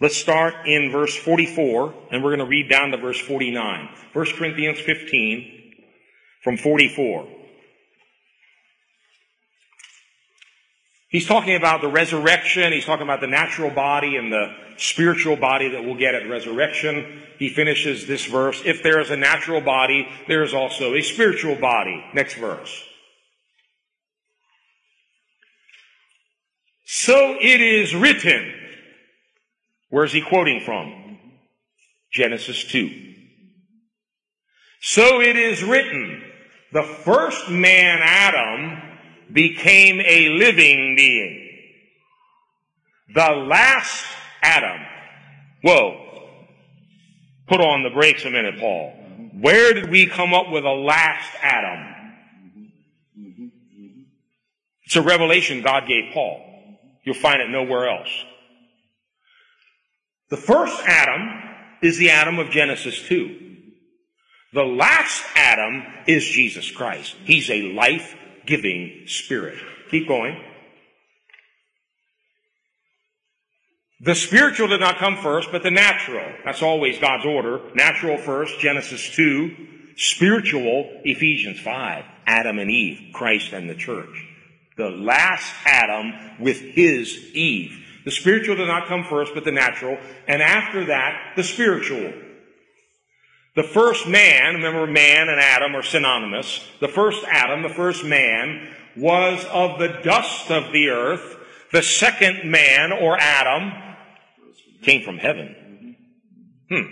[0.00, 3.88] Let's start in verse 44, and we're going to read down to verse 49.
[4.12, 5.72] 1 Corinthians 15
[6.42, 7.28] from 44.
[11.10, 12.72] He's talking about the resurrection.
[12.72, 17.22] He's talking about the natural body and the spiritual body that we'll get at resurrection.
[17.36, 18.62] He finishes this verse.
[18.64, 22.04] If there is a natural body, there is also a spiritual body.
[22.14, 22.84] Next verse.
[26.84, 28.54] So it is written.
[29.88, 31.18] Where's he quoting from?
[32.12, 33.14] Genesis 2.
[34.80, 36.22] So it is written,
[36.72, 38.89] the first man, Adam,
[39.32, 41.48] became a living being.
[43.14, 44.04] The last
[44.42, 44.80] Adam.
[45.62, 46.06] Whoa.
[47.48, 48.92] Put on the brakes a minute, Paul.
[49.40, 51.94] Where did we come up with a last Adam?
[54.84, 56.42] It's a revelation God gave Paul.
[57.04, 58.10] You'll find it nowhere else.
[60.30, 61.28] The first Adam
[61.82, 63.36] is the Adam of Genesis 2.
[64.52, 67.16] The last Adam is Jesus Christ.
[67.24, 67.72] He's a
[68.50, 69.58] life-giving spirit.
[69.90, 70.36] Keep going.
[74.02, 76.26] The spiritual did not come first, but the natural.
[76.44, 77.60] That's always God's order.
[77.74, 79.68] Natural first, Genesis 2.
[79.96, 82.04] Spiritual, Ephesians 5.
[82.26, 84.26] Adam and Eve, Christ and the church
[84.80, 87.86] the last Adam with his Eve.
[88.06, 89.98] The spiritual did not come first, but the natural.
[90.26, 92.12] And after that, the spiritual.
[93.60, 96.66] The first man, remember man and Adam are synonymous.
[96.80, 101.36] The first Adam, the first man, was of the dust of the earth.
[101.70, 103.70] The second man, or Adam,
[104.80, 105.94] came from heaven.
[106.70, 106.82] Hmm.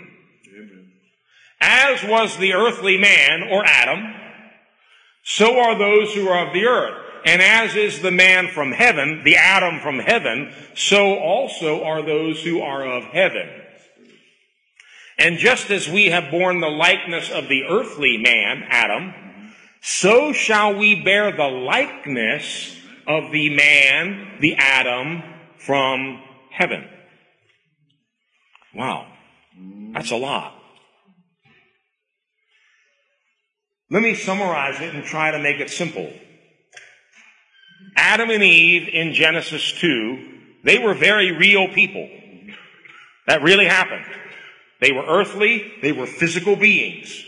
[1.59, 4.13] As was the earthly man, or Adam,
[5.23, 7.03] so are those who are of the earth.
[7.25, 12.43] And as is the man from heaven, the Adam from heaven, so also are those
[12.43, 13.49] who are of heaven.
[15.19, 19.13] And just as we have borne the likeness of the earthly man, Adam,
[19.81, 25.23] so shall we bear the likeness of the man, the Adam
[25.57, 26.87] from heaven.
[28.73, 29.07] Wow.
[29.93, 30.53] That's a lot.
[33.91, 36.13] Let me summarize it and try to make it simple.
[37.95, 42.07] Adam and Eve in Genesis 2, they were very real people.
[43.25, 44.05] That really happened.
[44.79, 47.25] They were earthly, they were physical beings.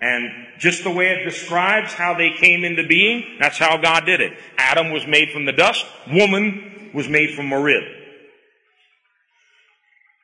[0.00, 4.20] And just the way it describes how they came into being, that's how God did
[4.20, 4.36] it.
[4.58, 7.84] Adam was made from the dust, woman was made from a rib.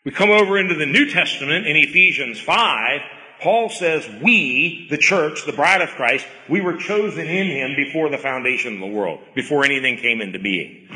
[0.04, 3.00] We come over into the New Testament in Ephesians 5,
[3.40, 8.10] Paul says we, the church, the bride of Christ, we were chosen in him before
[8.10, 10.88] the foundation of the world, before anything came into being.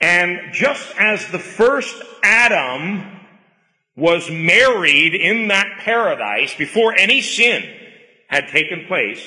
[0.00, 3.20] And just as the first Adam
[3.96, 7.62] was married in that paradise before any sin
[8.28, 9.22] had taken place,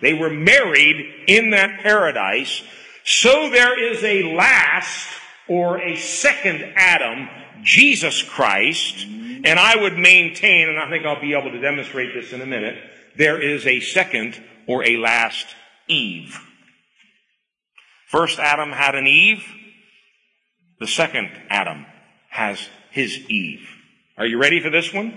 [0.00, 2.62] they were married in that paradise,
[3.04, 5.08] so there is a last
[5.48, 7.28] or a second Adam,
[7.62, 12.32] Jesus Christ, and I would maintain, and I think I'll be able to demonstrate this
[12.32, 12.78] in a minute,
[13.16, 15.46] there is a second or a last
[15.88, 16.38] Eve.
[18.08, 19.44] First Adam had an Eve.
[20.80, 21.84] The second Adam
[22.30, 23.68] has his Eve.
[24.18, 25.16] Are you ready for this one?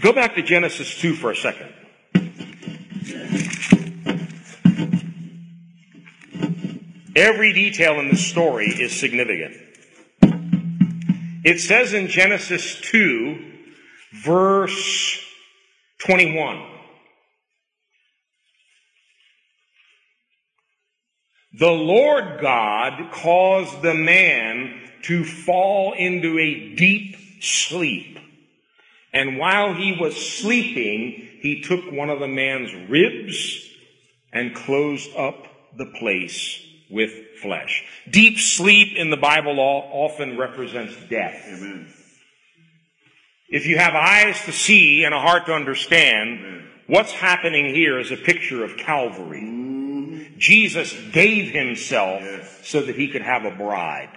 [0.00, 1.70] Go back to Genesis 2 for a second.
[7.14, 9.54] Every detail in the story is significant.
[11.44, 13.52] It says in Genesis 2,
[14.24, 15.20] verse
[15.98, 16.73] 21.
[21.56, 28.18] The Lord God caused the man to fall into a deep sleep.
[29.12, 33.70] And while he was sleeping, he took one of the man's ribs
[34.32, 35.46] and closed up
[35.76, 37.84] the place with flesh.
[38.10, 41.40] Deep sleep in the Bible often represents death.
[41.46, 41.92] Amen.
[43.48, 46.68] If you have eyes to see and a heart to understand, Amen.
[46.88, 49.63] what's happening here is a picture of Calvary.
[50.38, 52.60] Jesus gave himself yes.
[52.64, 54.10] so that he could have a bride.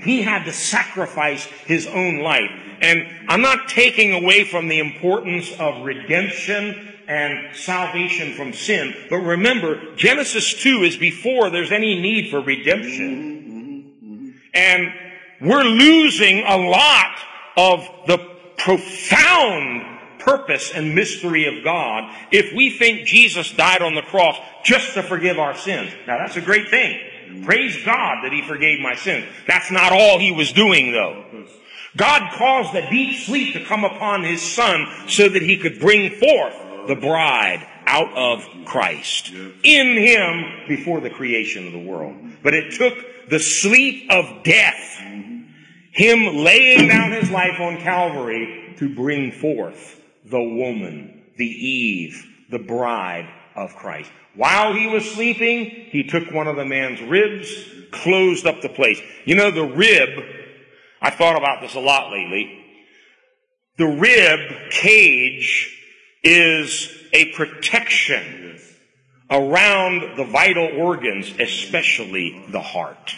[0.00, 2.50] He had to sacrifice his own life.
[2.80, 8.94] And I'm not taking away from the importance of redemption and salvation from sin.
[9.08, 14.34] But remember, Genesis 2 is before there's any need for redemption.
[14.54, 14.92] And
[15.40, 17.16] we're losing a lot
[17.56, 18.18] of the
[18.56, 19.97] profound
[20.28, 25.02] purpose and mystery of God if we think Jesus died on the cross just to
[25.02, 25.90] forgive our sins.
[26.06, 27.00] Now that's a great thing.
[27.44, 29.26] Praise God that He forgave my sins.
[29.46, 31.24] That's not all He was doing though.
[31.96, 36.10] God caused a deep sleep to come upon His Son so that He could bring
[36.10, 36.54] forth
[36.86, 42.16] the bride out of Christ in Him before the creation of the world.
[42.42, 45.00] But it took the sleep of death,
[45.90, 49.97] Him laying down His life on Calvary to bring forth
[50.30, 54.10] the woman, the Eve, the bride of Christ.
[54.34, 57.50] While he was sleeping, he took one of the man's ribs,
[57.90, 59.00] closed up the place.
[59.24, 60.10] You know, the rib,
[61.00, 62.64] I thought about this a lot lately.
[63.78, 65.74] The rib cage
[66.22, 68.58] is a protection
[69.30, 73.14] around the vital organs, especially the heart.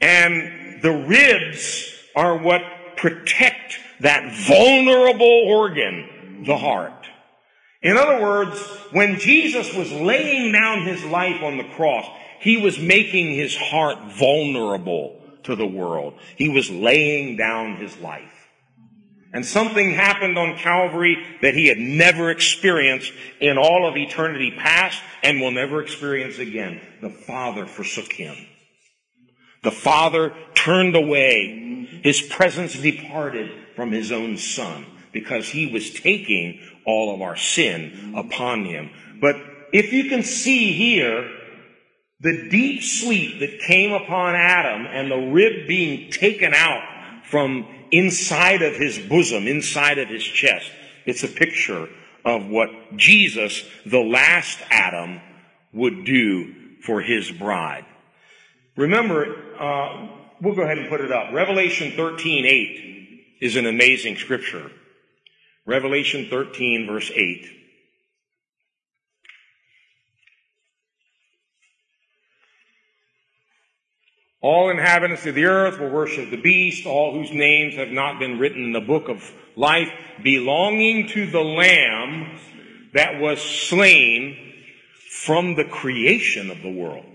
[0.00, 2.62] And the ribs are what
[2.96, 7.06] protect that vulnerable organ, the heart.
[7.82, 8.60] In other words,
[8.92, 12.06] when Jesus was laying down his life on the cross,
[12.40, 16.14] he was making his heart vulnerable to the world.
[16.36, 18.30] He was laying down his life.
[19.32, 25.00] And something happened on Calvary that he had never experienced in all of eternity past
[25.22, 26.80] and will never experience again.
[27.00, 28.36] The Father forsook him.
[29.62, 32.00] The Father turned away.
[32.02, 38.14] His presence departed from his own Son because he was taking all of our sin
[38.16, 38.90] upon him.
[39.20, 39.36] But
[39.72, 41.30] if you can see here,
[42.20, 46.82] the deep sleep that came upon Adam and the rib being taken out
[47.24, 50.70] from inside of his bosom, inside of his chest,
[51.04, 51.88] it's a picture
[52.24, 55.20] of what Jesus, the last Adam,
[55.72, 57.84] would do for his bride.
[58.76, 60.08] Remember, uh,
[60.40, 61.32] we'll go ahead and put it up.
[61.32, 62.92] Revelation 13, 8
[63.42, 64.70] is an amazing scripture.
[65.66, 67.44] Revelation 13 verse 8.
[74.40, 78.38] All inhabitants of the earth will worship the beast, all whose names have not been
[78.38, 79.90] written in the book of life,
[80.22, 82.38] belonging to the Lamb
[82.94, 84.36] that was slain
[85.10, 87.11] from the creation of the world.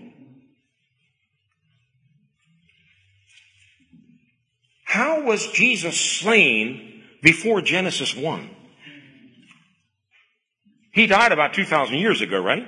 [4.88, 6.88] How was Jesus slain
[7.22, 8.50] before Genesis 1.
[10.92, 12.66] He died about 2,000 years ago, right?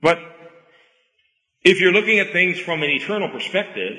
[0.00, 0.18] But
[1.62, 3.98] if you're looking at things from an eternal perspective,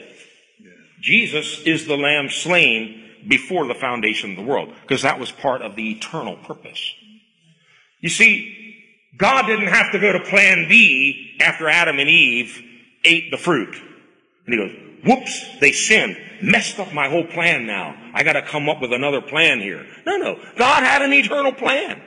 [1.01, 5.61] Jesus is the lamb slain before the foundation of the world, because that was part
[5.61, 6.93] of the eternal purpose.
[7.99, 8.83] You see,
[9.17, 12.61] God didn't have to go to plan B after Adam and Eve
[13.03, 13.75] ate the fruit.
[14.45, 16.17] And he goes, whoops, they sinned.
[16.41, 17.95] Messed up my whole plan now.
[18.13, 19.85] I gotta come up with another plan here.
[20.05, 20.39] No, no.
[20.57, 22.01] God had an eternal plan.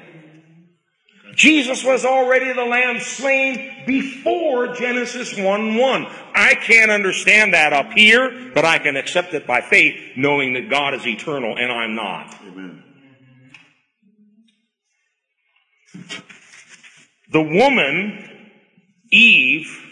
[1.34, 6.06] Jesus was already the lamb slain before Genesis 1 1.
[6.34, 10.68] I can't understand that up here, but I can accept it by faith, knowing that
[10.68, 12.34] God is eternal and I'm not.
[12.42, 12.82] Amen.
[17.30, 18.50] The woman,
[19.12, 19.87] Eve,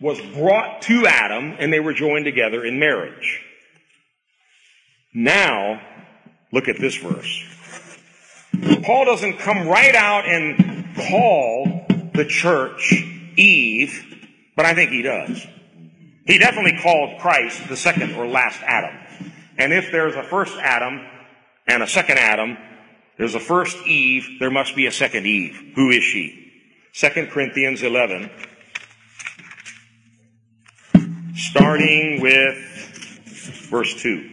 [0.00, 3.42] was brought to Adam and they were joined together in marriage.
[5.14, 5.80] Now,
[6.52, 7.44] look at this verse.
[8.84, 12.94] Paul doesn't come right out and call the church
[13.36, 14.04] Eve,
[14.56, 15.46] but I think he does.
[16.26, 18.94] He definitely called Christ the second or last Adam.
[19.56, 21.00] And if there's a first Adam
[21.66, 22.56] and a second Adam,
[23.16, 25.72] there's a first Eve, there must be a second Eve.
[25.74, 26.52] Who is she?
[26.94, 28.30] 2 Corinthians 11,
[31.38, 32.56] starting with
[33.70, 34.30] verse 2.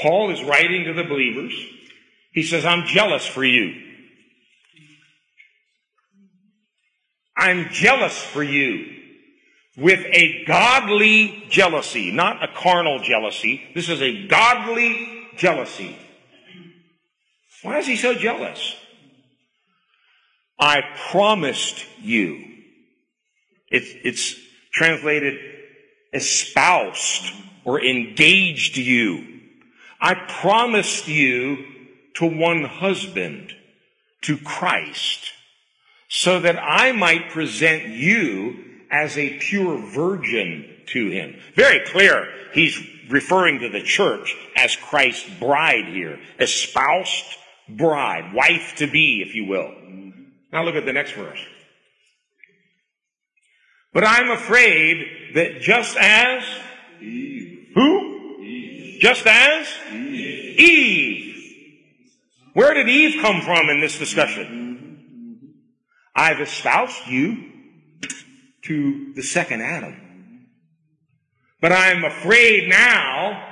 [0.00, 1.54] Paul is writing to the believers.
[2.32, 3.80] He says, I'm jealous for you.
[7.36, 8.98] I'm jealous for you
[9.76, 13.62] with a godly jealousy, not a carnal jealousy.
[13.74, 15.96] This is a godly jealousy.
[17.62, 18.76] Why is he so jealous?
[20.62, 22.40] I promised you.
[23.68, 24.36] It's, it's
[24.72, 25.36] translated
[26.12, 27.32] espoused
[27.64, 29.40] or engaged you.
[30.00, 31.64] I promised you
[32.14, 33.52] to one husband,
[34.20, 35.32] to Christ,
[36.08, 41.40] so that I might present you as a pure virgin to him.
[41.56, 42.28] Very clear.
[42.54, 46.20] He's referring to the church as Christ's bride here.
[46.38, 47.36] Espoused
[47.68, 48.32] bride.
[48.32, 50.11] Wife to be, if you will.
[50.52, 51.44] Now look at the next verse.
[53.92, 56.44] But I'm afraid that just as
[57.00, 57.68] Eve.
[57.74, 58.42] Who?
[58.42, 59.00] Eve.
[59.00, 60.60] Just as Eve.
[60.60, 61.32] Eve.
[62.54, 65.54] Where did Eve come from in this discussion?
[66.14, 67.50] I've espoused you
[68.64, 70.48] to the second Adam.
[71.60, 73.48] But I'm afraid now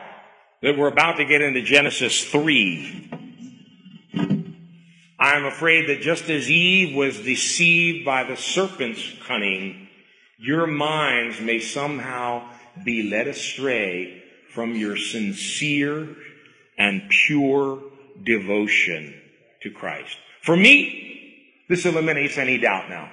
[0.63, 3.10] that we're about to get into Genesis 3.
[5.31, 9.89] I'm afraid that just as Eve was deceived by the serpent's cunning,
[10.39, 12.51] your minds may somehow
[12.85, 16.17] be led astray from your sincere
[16.77, 17.81] and pure
[18.25, 19.15] devotion
[19.63, 20.17] to Christ.
[20.43, 23.13] For me, this eliminates any doubt now.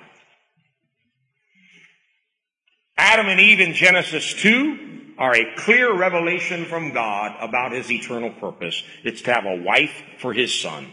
[2.98, 8.32] Adam and Eve in Genesis 2 are a clear revelation from God about his eternal
[8.32, 8.82] purpose.
[9.04, 10.88] It's to have a wife for his son.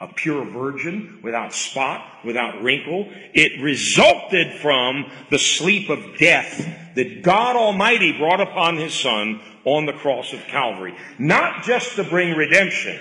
[0.00, 3.06] A pure virgin, without spot, without wrinkle.
[3.34, 9.84] It resulted from the sleep of death that God Almighty brought upon his son on
[9.84, 10.96] the cross of Calvary.
[11.18, 12.98] Not just to bring redemption,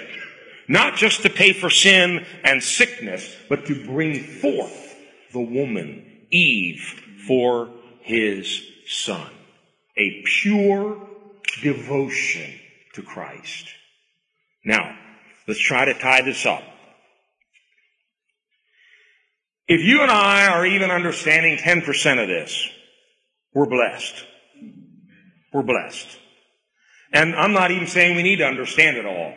[0.68, 4.96] not just to pay for sin and sickness, but to bring forth
[5.32, 7.70] the woman, Eve, for
[8.02, 9.32] his son.
[9.98, 10.98] A pure
[11.62, 12.54] devotion
[12.94, 13.68] to Christ.
[14.66, 14.98] Now,
[15.48, 16.64] let's try to tie this up.
[19.70, 22.68] If you and I are even understanding 10% of this,
[23.54, 24.26] we're blessed.
[25.54, 26.08] We're blessed.
[27.14, 29.36] And I'm not even saying we need to understand it all,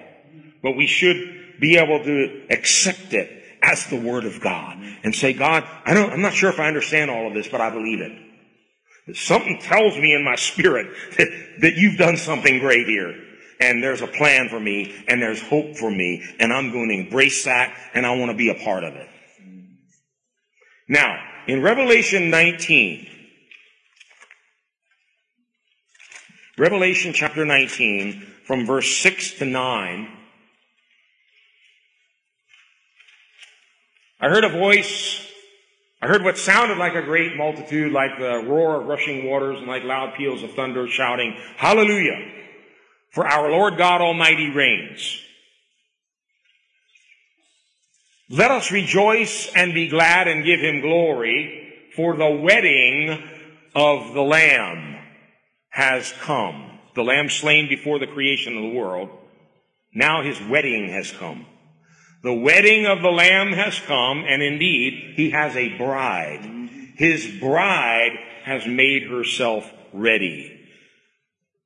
[0.62, 5.35] but we should be able to accept it as the Word of God and say,
[5.35, 8.01] God, I don't, I'm not sure if I understand all of this, but I believe
[8.01, 9.16] it.
[9.16, 11.28] Something tells me in my spirit that,
[11.61, 13.14] that you've done something great here.
[13.61, 16.95] And there's a plan for me and there's hope for me and I'm going to
[16.95, 19.09] embrace that and I want to be a part of it.
[20.89, 23.09] Now, in Revelation 19,
[26.59, 30.18] Revelation chapter 19 from verse 6 to 9,
[34.20, 35.33] I heard a voice
[36.03, 39.68] I heard what sounded like a great multitude, like the roar of rushing waters and
[39.68, 42.18] like loud peals of thunder shouting, Hallelujah!
[43.11, 45.20] For our Lord God Almighty reigns.
[48.33, 53.22] Let us rejoice and be glad and give him glory, for the wedding
[53.74, 54.97] of the Lamb
[55.68, 56.78] has come.
[56.95, 59.11] The Lamb slain before the creation of the world.
[59.95, 61.45] Now his wedding has come.
[62.22, 66.70] The wedding of the Lamb has come, and indeed, he has a bride.
[66.97, 70.62] His bride has made herself ready.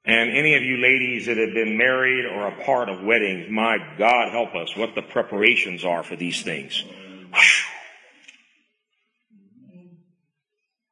[0.07, 3.79] And any of you ladies that have been married or a part of weddings, my
[3.99, 6.85] God help us what the preparations are for these things.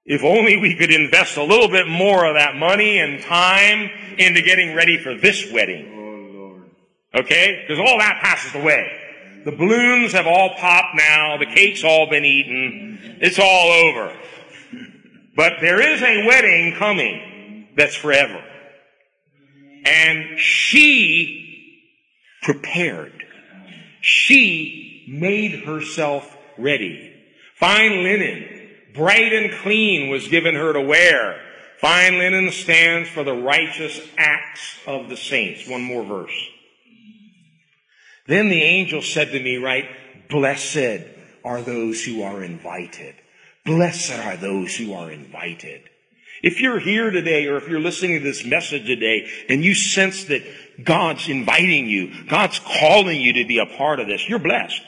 [0.04, 3.88] If only we could invest a little bit more of that money and time
[4.18, 6.66] into getting ready for this wedding.
[7.14, 7.64] Oh, okay?
[7.66, 9.00] Because all that passes away.
[9.44, 11.36] The balloons have all popped now.
[11.38, 13.18] The cake's all been eaten.
[13.20, 14.14] It's all over.
[15.36, 18.42] But there is a wedding coming that's forever.
[19.84, 21.80] And she
[22.42, 23.24] prepared.
[24.00, 27.12] She made herself ready.
[27.56, 31.40] Fine linen, bright and clean was given her to wear.
[31.80, 35.68] Fine linen stands for the righteous acts of the saints.
[35.68, 36.48] One more verse.
[38.26, 39.86] Then the angel said to me, right,
[40.30, 41.06] blessed
[41.44, 43.14] are those who are invited.
[43.64, 45.88] Blessed are those who are invited.
[46.44, 50.24] If you're here today or if you're listening to this message today and you sense
[50.24, 50.42] that
[50.84, 54.82] God's inviting you, God's calling you to be a part of this, you're blessed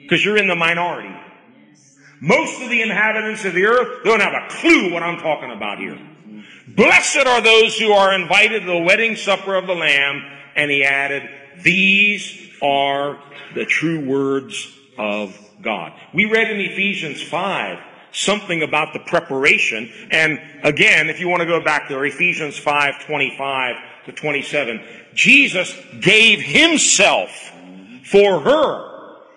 [0.00, 1.14] because you're in the minority.
[2.22, 5.78] Most of the inhabitants of the earth don't have a clue what I'm talking about
[5.78, 6.00] here.
[6.68, 10.22] Blessed are those who are invited to the wedding supper of the Lamb.
[10.56, 11.28] And he added,
[11.62, 13.22] these are
[13.54, 15.92] the true words of God.
[16.14, 17.78] We read in Ephesians 5,
[18.14, 19.90] something about the preparation.
[20.10, 24.82] And again, if you want to go back there, Ephesians 5, 25 to 27,
[25.14, 27.52] Jesus gave himself
[28.04, 28.90] for her.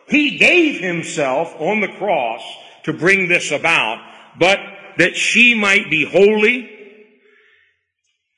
[0.08, 2.42] He gave himself on the cross
[2.84, 4.00] to bring this about,
[4.40, 4.60] but
[4.98, 6.74] that she might be holy,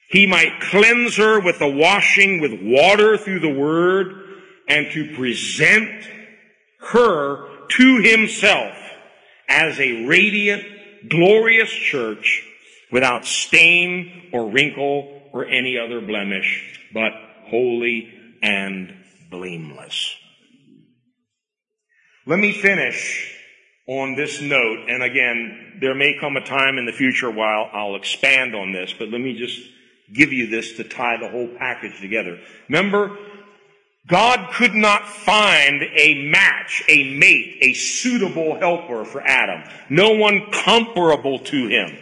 [0.09, 4.13] he might cleanse her with the washing with water through the word,
[4.67, 6.07] and to present
[6.79, 8.75] her to himself
[9.49, 10.63] as a radiant,
[11.09, 12.47] glorious church
[12.91, 17.11] without stain or wrinkle or any other blemish, but
[17.47, 18.93] holy and
[19.29, 20.15] blameless.
[22.25, 23.35] Let me finish
[23.87, 27.95] on this note, and again, there may come a time in the future while I'll
[27.95, 29.59] expand on this, but let me just
[30.13, 32.39] give you this to tie the whole package together.
[32.67, 33.17] Remember,
[34.09, 39.63] God could not find a match, a mate, a suitable helper for Adam.
[39.87, 41.95] No one comparable to him.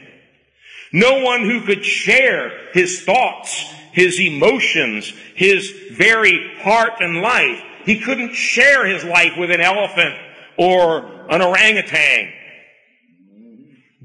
[0.93, 7.61] No one who could share his thoughts, his emotions, his very heart and life.
[7.83, 10.15] He couldn't share his life with an elephant
[10.57, 12.31] or an orangutan.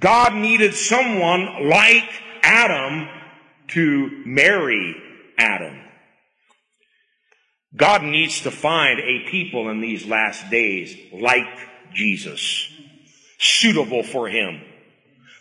[0.00, 2.10] God needed someone like
[2.42, 3.08] Adam
[3.68, 4.96] to marry
[5.38, 5.81] Adam.
[7.74, 11.48] God needs to find a people in these last days like
[11.94, 12.68] Jesus,
[13.38, 14.60] suitable for him,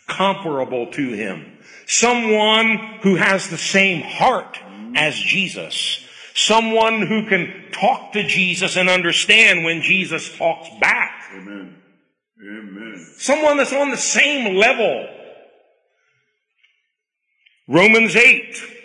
[0.06, 4.58] comparable to him, someone who has the same heart
[4.94, 11.30] as Jesus, someone who can talk to Jesus and understand when Jesus talks back.
[11.34, 11.76] Amen.
[12.40, 13.06] Amen.
[13.18, 15.08] Someone that's on the same level.
[17.68, 18.81] Romans 8.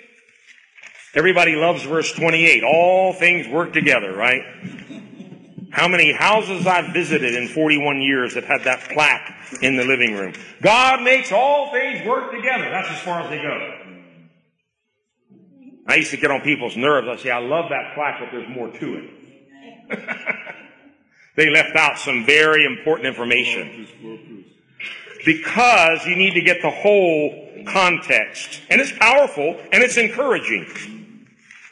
[1.14, 2.64] Everybody loves verse 28.
[2.64, 4.42] All things work together, right?
[5.72, 10.16] How many houses I've visited in 41 years that had that plaque in the living
[10.16, 10.34] room.
[10.62, 12.70] God makes all things work together.
[12.70, 13.74] That's as far as they go.
[15.88, 17.08] I used to get on people's nerves.
[17.08, 19.10] I say, I love that plaque, but there's more to it.
[21.36, 23.88] they left out some very important information.
[25.26, 28.62] Because you need to get the whole context.
[28.70, 30.97] And it's powerful and it's encouraging.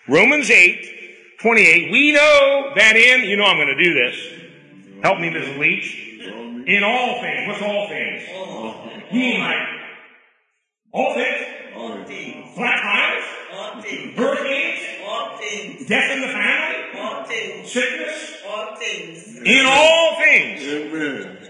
[0.07, 4.15] Romans 8, 28, we know that in, you know I'm going to do this.
[5.01, 5.57] Help me, Mrs.
[5.57, 6.03] Leach.
[6.67, 7.47] In all things.
[7.47, 8.23] What's all things?
[9.09, 9.81] He might.
[10.91, 11.45] All things?
[11.75, 12.55] All things.
[12.55, 13.23] Flat tires?
[13.53, 14.17] All things.
[14.17, 14.79] Hurricanes?
[15.07, 15.87] All things.
[15.87, 16.99] Death in the family?
[16.99, 17.71] All things.
[17.71, 18.43] Sickness?
[18.47, 19.37] All things.
[19.43, 20.61] In all things.
[20.61, 21.44] Amen.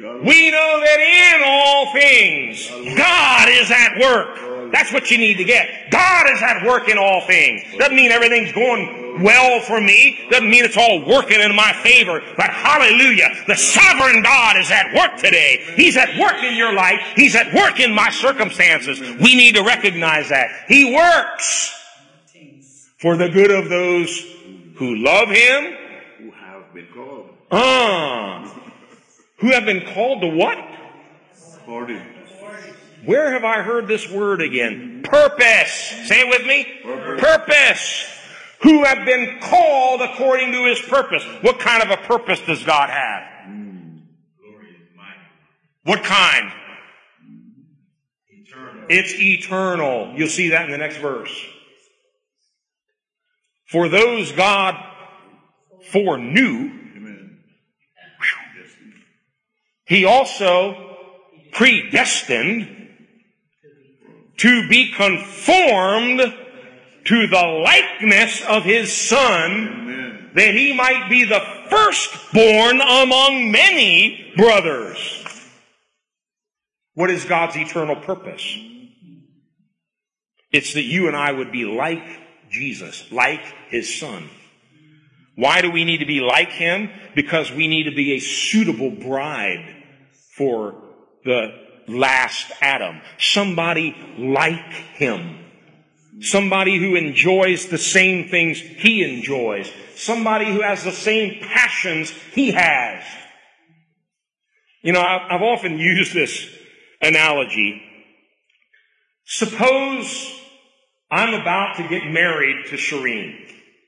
[0.00, 4.72] We know that in all things, God is at work.
[4.72, 5.90] That's what you need to get.
[5.90, 7.62] God is at work in all things.
[7.76, 10.18] Doesn't mean everything's going well for me.
[10.30, 12.22] Doesn't mean it's all working in my favor.
[12.36, 15.64] But hallelujah, the sovereign God is at work today.
[15.76, 17.00] He's at work in your life.
[17.16, 19.00] He's at work in my circumstances.
[19.00, 20.64] We need to recognize that.
[20.68, 21.76] He works
[22.98, 24.18] for the good of those
[24.76, 25.76] who love Him.
[26.18, 28.59] who have been called Ah.
[29.40, 30.58] Who have been called to what?
[31.54, 32.02] according
[33.04, 35.02] Where have I heard this word again?
[35.04, 35.72] Purpose.
[36.06, 36.66] Say it with me.
[36.82, 37.20] Purpose.
[37.20, 38.06] Purpose.
[38.62, 41.24] Who have been called according to his purpose.
[41.40, 43.30] What kind of a purpose does God have?
[45.84, 46.52] What kind?
[48.28, 48.84] Eternal.
[48.90, 50.12] It's eternal.
[50.14, 51.34] You'll see that in the next verse.
[53.70, 54.74] For those God
[55.90, 57.38] foreknew, Amen.
[59.90, 60.96] He also
[61.50, 62.88] predestined
[64.36, 66.20] to be conformed
[67.06, 70.30] to the likeness of his son Amen.
[70.36, 75.24] that he might be the firstborn among many brothers.
[76.94, 78.58] What is God's eternal purpose?
[80.52, 82.04] It's that you and I would be like
[82.48, 84.30] Jesus, like his son.
[85.34, 86.90] Why do we need to be like him?
[87.16, 89.78] Because we need to be a suitable bride
[90.40, 90.74] for
[91.22, 91.52] the
[91.86, 93.02] last Adam.
[93.18, 95.38] Somebody like him.
[96.20, 99.70] Somebody who enjoys the same things he enjoys.
[99.96, 103.04] Somebody who has the same passions he has.
[104.80, 106.48] You know, I've often used this
[107.02, 107.82] analogy.
[109.26, 110.40] Suppose
[111.10, 113.36] I'm about to get married to Shireen.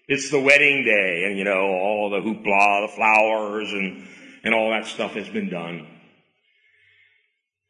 [0.06, 4.06] It's the wedding day and you know, all the hoopla, the flowers and,
[4.44, 5.86] and all that stuff has been done.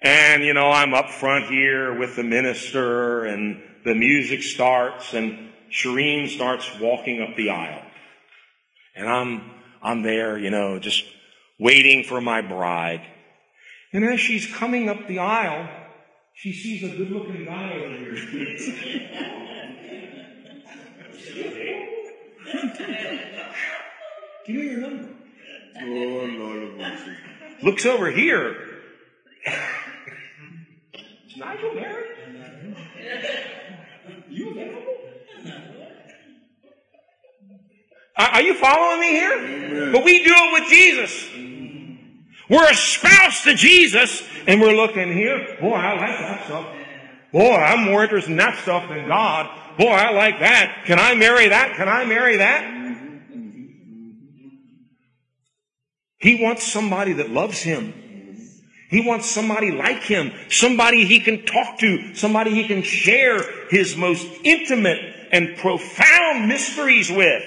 [0.02, 5.50] And you know, I'm up front here with the minister and the music starts and
[5.70, 7.82] Shireen starts walking up the aisle.
[8.94, 9.50] And I'm,
[9.82, 11.04] I'm there, you know, just
[11.58, 13.02] waiting for my bride.
[13.92, 15.68] And as she's coming up the aisle,
[16.34, 18.16] she sees a good looking guy over here.
[24.46, 25.08] Give me your number.
[25.80, 27.16] Oh, Lord of mercy.
[27.62, 28.56] Looks over here.
[31.32, 32.76] Is Nigel married?
[34.28, 34.96] You available?
[38.18, 39.92] Are are you following me here?
[39.92, 41.30] But we do it with Jesus.
[42.50, 45.56] We're a spouse to Jesus, and we're looking here.
[45.58, 46.66] Boy, I like that stuff.
[47.32, 49.78] Boy, I'm more interested in that stuff than God.
[49.78, 50.82] Boy, I like that.
[50.84, 51.76] Can I marry that?
[51.76, 52.82] Can I marry that?
[56.18, 58.01] He wants somebody that loves him.
[58.92, 63.40] He wants somebody like him, somebody he can talk to, somebody he can share
[63.70, 64.98] his most intimate
[65.32, 67.42] and profound mysteries with.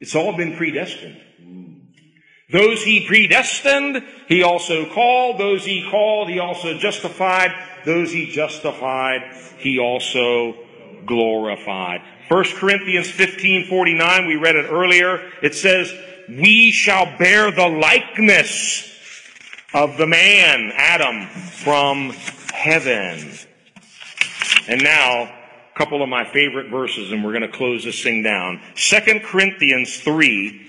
[0.00, 1.20] It's all been predestined.
[2.52, 5.40] Those he predestined, he also called.
[5.40, 7.50] Those he called, he also justified.
[7.84, 10.54] Those he justified, he also
[11.06, 12.02] glorified.
[12.28, 15.28] 1 Corinthians 15, 49, we read it earlier.
[15.42, 15.92] It says,
[16.28, 18.92] we shall bear the likeness
[19.76, 22.08] of the man, Adam, from
[22.50, 23.30] heaven.
[24.68, 28.22] And now, a couple of my favorite verses, and we're going to close this thing
[28.22, 28.62] down.
[28.74, 30.66] 2 Corinthians 3,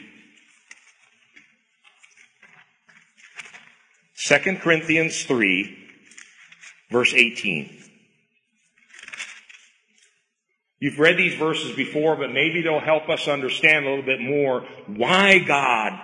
[4.18, 5.78] 2 Corinthians 3,
[6.92, 7.84] verse 18.
[10.80, 14.68] You've read these verses before, but maybe they'll help us understand a little bit more
[14.86, 15.98] why God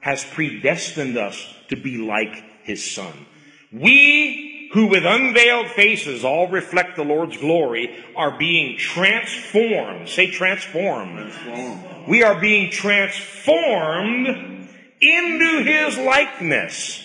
[0.00, 3.26] has predestined us to be like His Son.
[3.72, 10.08] We who with unveiled faces all reflect the Lord's glory are being transformed.
[10.08, 11.32] Say transformed.
[11.32, 12.08] Transform.
[12.08, 14.68] We are being transformed
[15.00, 17.04] into His likeness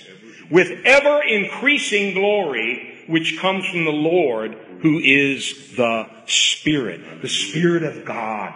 [0.50, 7.22] with ever increasing glory which comes from the Lord who is the Spirit.
[7.22, 8.54] The Spirit of God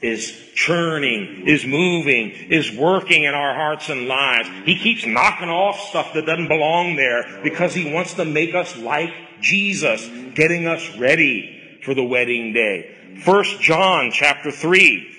[0.00, 4.48] is churning, is moving, is working in our hearts and lives.
[4.64, 8.76] He keeps knocking off stuff that doesn't belong there because He wants to make us
[8.76, 12.94] like Jesus, getting us ready for the wedding day.
[13.24, 15.16] First John chapter 3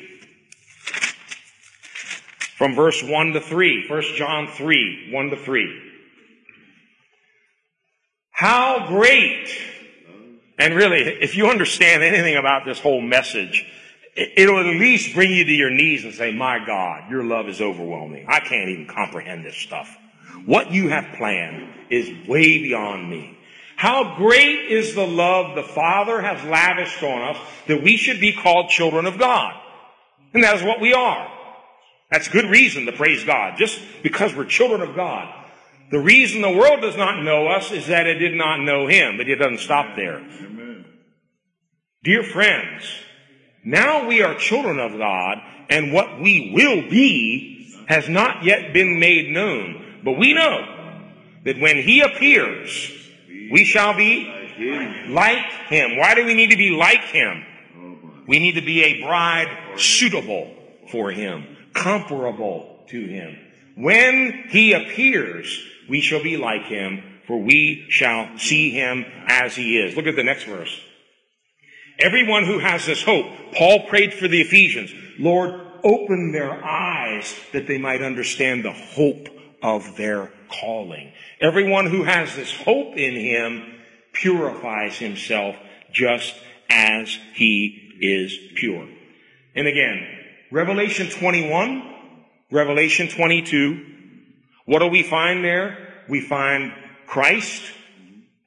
[2.57, 3.87] from verse 1 to 3.
[3.89, 5.81] 1 John 3, 1 to 3.
[8.31, 9.49] How great,
[10.57, 13.65] and really, if you understand anything about this whole message,
[14.19, 17.61] it'll at least bring you to your knees and say, my God, your love is
[17.61, 18.25] overwhelming.
[18.27, 19.95] I can't even comprehend this stuff.
[20.45, 23.37] What you have planned is way beyond me.
[23.75, 28.33] How great is the love the Father has lavished on us that we should be
[28.33, 29.53] called children of God.
[30.33, 31.31] And that is what we are.
[32.11, 35.33] That's good reason to praise God, just because we're children of God.
[35.91, 39.17] The reason the world does not know us is that it did not know Him,
[39.17, 40.17] but it doesn't stop there.
[40.17, 40.85] Amen.
[42.03, 42.83] Dear friends,
[43.63, 45.37] now we are children of God,
[45.69, 50.01] and what we will be has not yet been made known.
[50.03, 50.61] But we know
[51.45, 52.91] that when He appears,
[53.51, 54.25] we shall be
[55.09, 55.97] like Him.
[55.97, 57.45] Why do we need to be like Him?
[58.27, 59.47] We need to be a bride
[59.77, 60.55] suitable
[60.91, 63.37] for Him, comparable to Him.
[63.75, 69.79] When He appears, we shall be like Him, for we shall see Him as He
[69.79, 69.95] is.
[69.95, 70.79] Look at the next verse.
[71.99, 77.67] Everyone who has this hope, Paul prayed for the Ephesians, Lord, open their eyes that
[77.67, 79.27] they might understand the hope
[79.61, 81.11] of their calling.
[81.41, 83.79] Everyone who has this hope in him
[84.13, 85.55] purifies himself
[85.91, 86.35] just
[86.69, 88.87] as he is pure.
[89.55, 90.07] And again,
[90.51, 91.95] Revelation 21,
[92.51, 93.85] Revelation 22,
[94.65, 96.03] what do we find there?
[96.07, 96.73] We find
[97.07, 97.63] Christ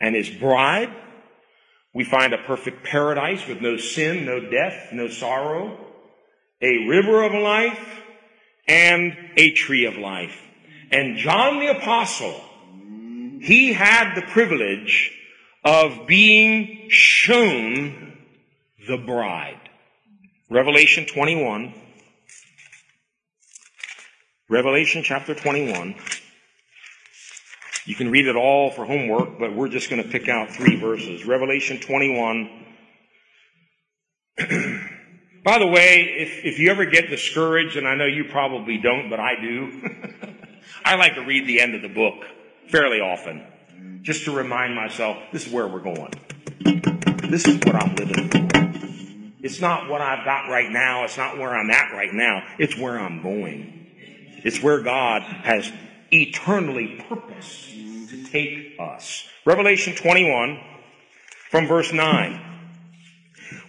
[0.00, 0.90] and his bride.
[1.94, 5.78] We find a perfect paradise with no sin, no death, no sorrow,
[6.60, 8.00] a river of life,
[8.66, 10.36] and a tree of life.
[10.90, 12.40] And John the Apostle,
[13.40, 15.12] he had the privilege
[15.64, 18.16] of being shown
[18.88, 19.60] the bride.
[20.50, 21.74] Revelation 21.
[24.48, 25.94] Revelation chapter 21.
[27.84, 30.78] You can read it all for homework, but we're just going to pick out three
[30.78, 31.26] verses.
[31.26, 32.64] Revelation 21.
[35.44, 39.10] By the way, if, if you ever get discouraged, and I know you probably don't,
[39.10, 39.90] but I do,
[40.84, 42.24] I like to read the end of the book
[42.68, 43.44] fairly often,
[44.02, 46.12] just to remind myself, this is where we're going.
[47.28, 48.42] This is what I'm living for.
[49.42, 51.02] It's not what I've got right now.
[51.02, 52.44] It's not where I'm at right now.
[52.60, 53.88] It's where I'm going.
[54.44, 55.70] It's where God has
[56.12, 57.70] eternally purposed
[58.10, 59.26] to take us.
[59.44, 60.60] Revelation 21
[61.50, 62.52] from verse 9.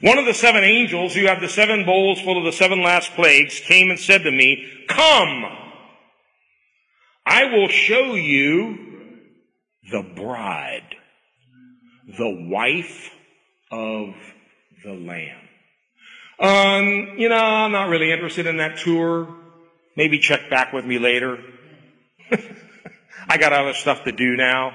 [0.01, 3.13] One of the seven angels who had the seven bowls full of the seven last
[3.13, 5.45] plagues came and said to me, Come,
[7.25, 8.77] I will show you
[9.91, 10.95] the bride,
[12.17, 13.11] the wife
[13.71, 14.13] of
[14.83, 15.39] the Lamb.
[16.39, 19.33] Um, you know, I'm not really interested in that tour.
[19.95, 21.37] Maybe check back with me later.
[23.29, 24.71] I got other stuff to do now.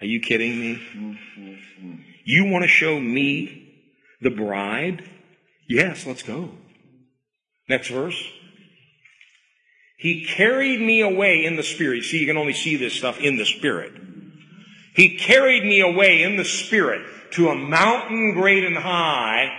[0.00, 1.18] Are you kidding me?
[2.24, 3.74] You want to show me
[4.20, 5.08] the bride?
[5.68, 6.50] Yes, let's go.
[7.68, 8.20] Next verse.
[9.98, 12.04] He carried me away in the spirit.
[12.04, 13.92] See, you can only see this stuff in the spirit.
[14.94, 19.50] He carried me away in the spirit to a mountain great and high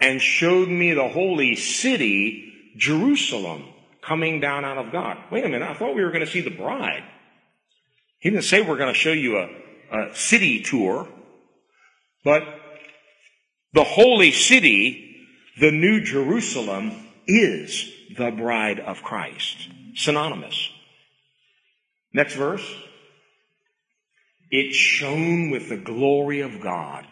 [0.00, 3.71] and showed me the holy city, Jerusalem,
[4.02, 5.16] coming down out of God.
[5.30, 5.68] Wait a minute.
[5.68, 7.04] I thought we were going to see the bride.
[8.18, 9.48] He didn't say we're going to show you a,
[9.92, 11.08] a city tour,
[12.24, 12.42] but
[13.72, 15.26] the holy city,
[15.58, 16.92] the new Jerusalem,
[17.26, 19.56] is the bride of Christ.
[19.94, 20.70] Synonymous.
[22.12, 22.68] Next verse.
[24.50, 27.06] It shone with the glory of God.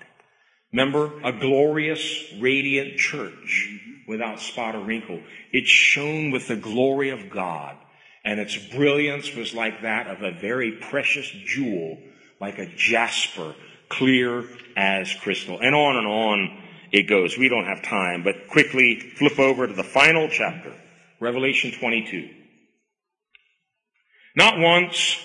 [0.72, 3.80] Remember, a glorious, radiant church
[4.10, 5.20] without spot or wrinkle.
[5.52, 7.76] It shone with the glory of God,
[8.24, 11.96] and its brilliance was like that of a very precious jewel,
[12.40, 13.54] like a jasper,
[13.88, 14.44] clear
[14.76, 15.60] as crystal.
[15.62, 17.38] And on and on it goes.
[17.38, 20.74] We don't have time, but quickly flip over to the final chapter,
[21.20, 22.28] Revelation 22.
[24.34, 25.18] Not once,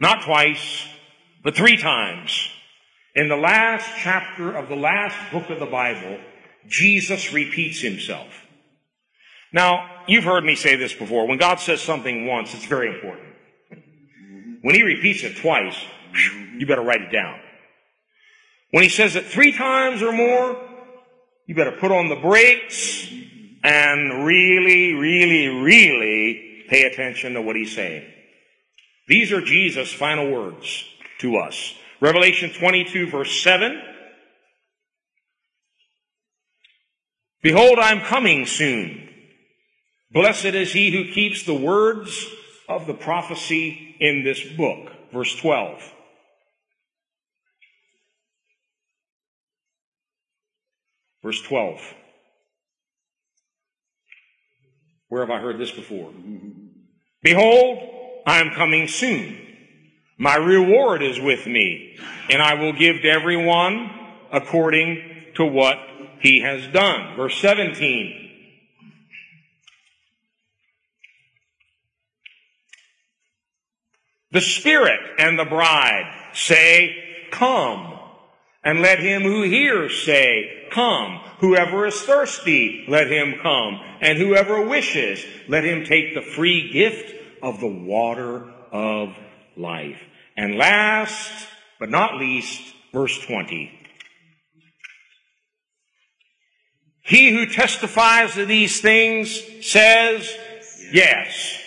[0.00, 0.86] not twice,
[1.42, 2.48] but three times.
[3.14, 6.18] In the last chapter of the last book of the Bible,
[6.68, 8.28] Jesus repeats himself.
[9.52, 11.26] Now, you've heard me say this before.
[11.28, 13.28] When God says something once, it's very important.
[14.62, 15.76] When he repeats it twice,
[16.56, 17.38] you better write it down.
[18.70, 20.56] When he says it three times or more,
[21.46, 23.08] you better put on the brakes
[23.62, 28.04] and really, really, really pay attention to what he's saying.
[29.06, 30.84] These are Jesus' final words
[31.20, 31.74] to us.
[32.00, 33.80] Revelation 22 verse 7.
[37.44, 39.06] Behold, I'm coming soon.
[40.10, 42.26] Blessed is he who keeps the words
[42.70, 44.90] of the prophecy in this book.
[45.12, 45.92] Verse 12.
[51.22, 51.94] Verse 12.
[55.08, 56.12] Where have I heard this before?
[57.22, 59.38] Behold, I am coming soon.
[60.16, 61.98] My reward is with me,
[62.30, 63.90] and I will give to everyone
[64.32, 65.78] according to what
[66.24, 67.16] he has done.
[67.16, 68.30] Verse 17.
[74.32, 77.92] The Spirit and the bride say, Come.
[78.64, 81.20] And let him who hears say, Come.
[81.40, 83.78] Whoever is thirsty, let him come.
[84.00, 89.14] And whoever wishes, let him take the free gift of the water of
[89.58, 90.00] life.
[90.38, 91.48] And last
[91.78, 93.83] but not least, verse 20.
[97.04, 100.34] He who testifies to these things says,
[100.90, 101.58] Yes,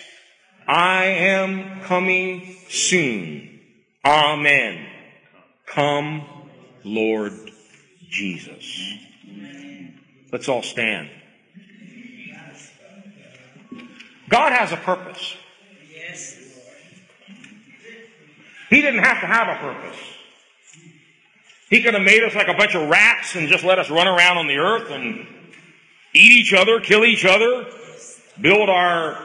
[0.66, 3.60] I am coming soon.
[4.04, 4.84] Amen.
[5.64, 6.24] Come,
[6.82, 7.32] Lord
[8.08, 8.96] Jesus.
[10.32, 11.08] Let's all stand.
[14.28, 15.36] God has a purpose.
[15.94, 16.36] Yes.
[18.70, 19.98] He didn't have to have a purpose.
[21.70, 24.06] He could have made us like a bunch of rats and just let us run
[24.06, 25.26] around on the earth and
[26.14, 27.66] eat each other, kill each other,
[28.40, 29.22] build our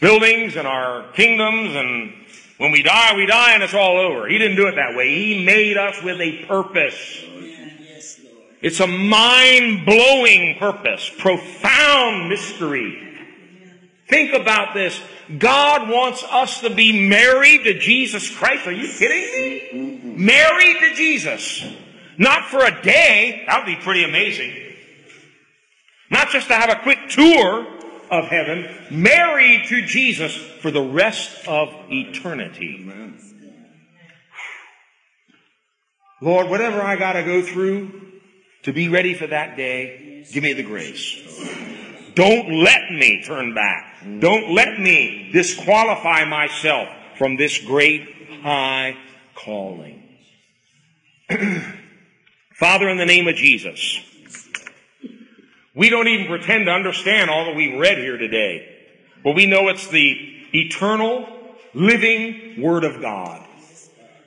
[0.00, 2.12] buildings and our kingdoms and
[2.58, 4.26] when we die, we die and it's all over.
[4.26, 5.14] He didn't do it that way.
[5.14, 7.24] He made us with a purpose.
[8.60, 13.07] It's a mind-blowing purpose, profound mystery.
[14.08, 14.98] Think about this.
[15.38, 18.66] God wants us to be married to Jesus Christ.
[18.66, 20.14] Are you kidding me?
[20.16, 21.64] Married to Jesus.
[22.16, 23.44] Not for a day.
[23.46, 24.54] That would be pretty amazing.
[26.10, 27.66] Not just to have a quick tour
[28.10, 28.66] of heaven.
[28.90, 32.90] Married to Jesus for the rest of eternity.
[36.22, 38.20] Lord, whatever I gotta go through
[38.62, 41.86] to be ready for that day, give me the grace.
[42.18, 43.94] Don't let me turn back.
[44.02, 44.20] Mm.
[44.20, 48.08] Don't let me disqualify myself from this great
[48.42, 48.96] high
[49.36, 50.02] calling.
[52.54, 54.00] Father, in the name of Jesus,
[55.76, 58.68] we don't even pretend to understand all that we've read here today.
[59.22, 60.16] But we know it's the
[60.52, 61.24] eternal,
[61.72, 63.46] living Word of God.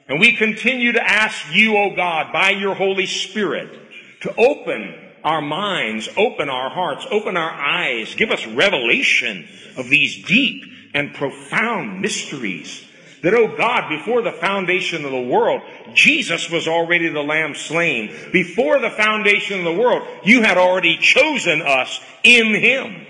[0.07, 3.77] And we continue to ask you, O God, by your Holy Spirit,
[4.21, 9.47] to open our minds, open our hearts, open our eyes, give us revelation
[9.77, 10.63] of these deep
[10.93, 12.87] and profound mysteries.
[13.23, 15.61] That, oh God, before the foundation of the world,
[15.93, 18.11] Jesus was already the lamb slain.
[18.31, 23.05] Before the foundation of the world, you had already chosen us in Him.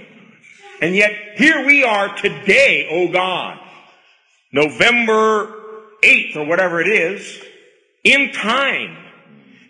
[0.82, 3.60] And yet, here we are today, oh God,
[4.52, 5.54] November
[6.04, 7.42] 8th or whatever it is,
[8.04, 8.98] in time.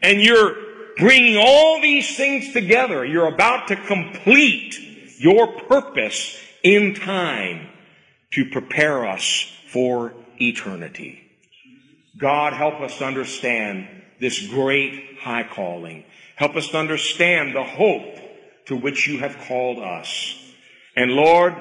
[0.02, 0.56] And you're
[1.02, 3.04] bringing all these things together.
[3.04, 4.80] You're about to complete
[5.18, 7.68] your purpose in time
[8.34, 11.24] to prepare us for eternity.
[12.20, 13.88] God, help us to understand
[14.20, 16.06] this great high calling.
[16.36, 18.18] Help us to understand the hope
[18.68, 20.38] to which you have called us.
[20.96, 21.56] And Lord,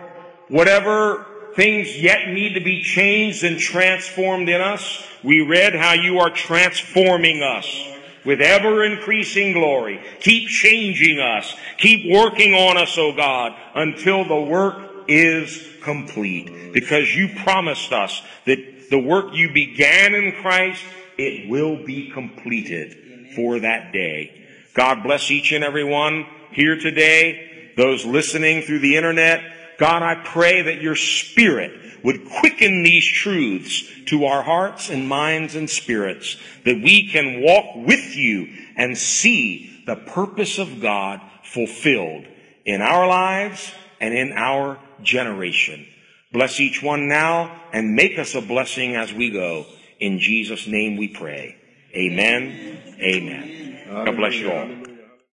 [0.48, 1.24] whatever
[1.56, 6.30] things yet need to be changed and transformed in us, we read how you are
[6.30, 7.90] transforming us
[8.24, 10.02] with ever increasing glory.
[10.20, 11.54] Keep changing us.
[11.78, 16.72] Keep working on us, O God, until the work is complete.
[16.72, 20.82] Because you promised us that the work you began in Christ,
[21.18, 24.46] it will be completed for that day.
[24.74, 29.42] God bless each and every one here today, those listening through the internet.
[29.80, 31.72] God, I pray that your spirit
[32.04, 37.74] would quicken these truths to our hearts and minds and spirits, that we can walk
[37.74, 42.26] with you and see the purpose of God fulfilled
[42.66, 45.86] in our lives and in our generation.
[46.30, 49.64] Bless each one now and make us a blessing as we go.
[49.98, 51.56] In Jesus' name we pray.
[51.94, 52.78] Amen.
[53.00, 54.04] Amen.
[54.04, 54.79] God bless you all.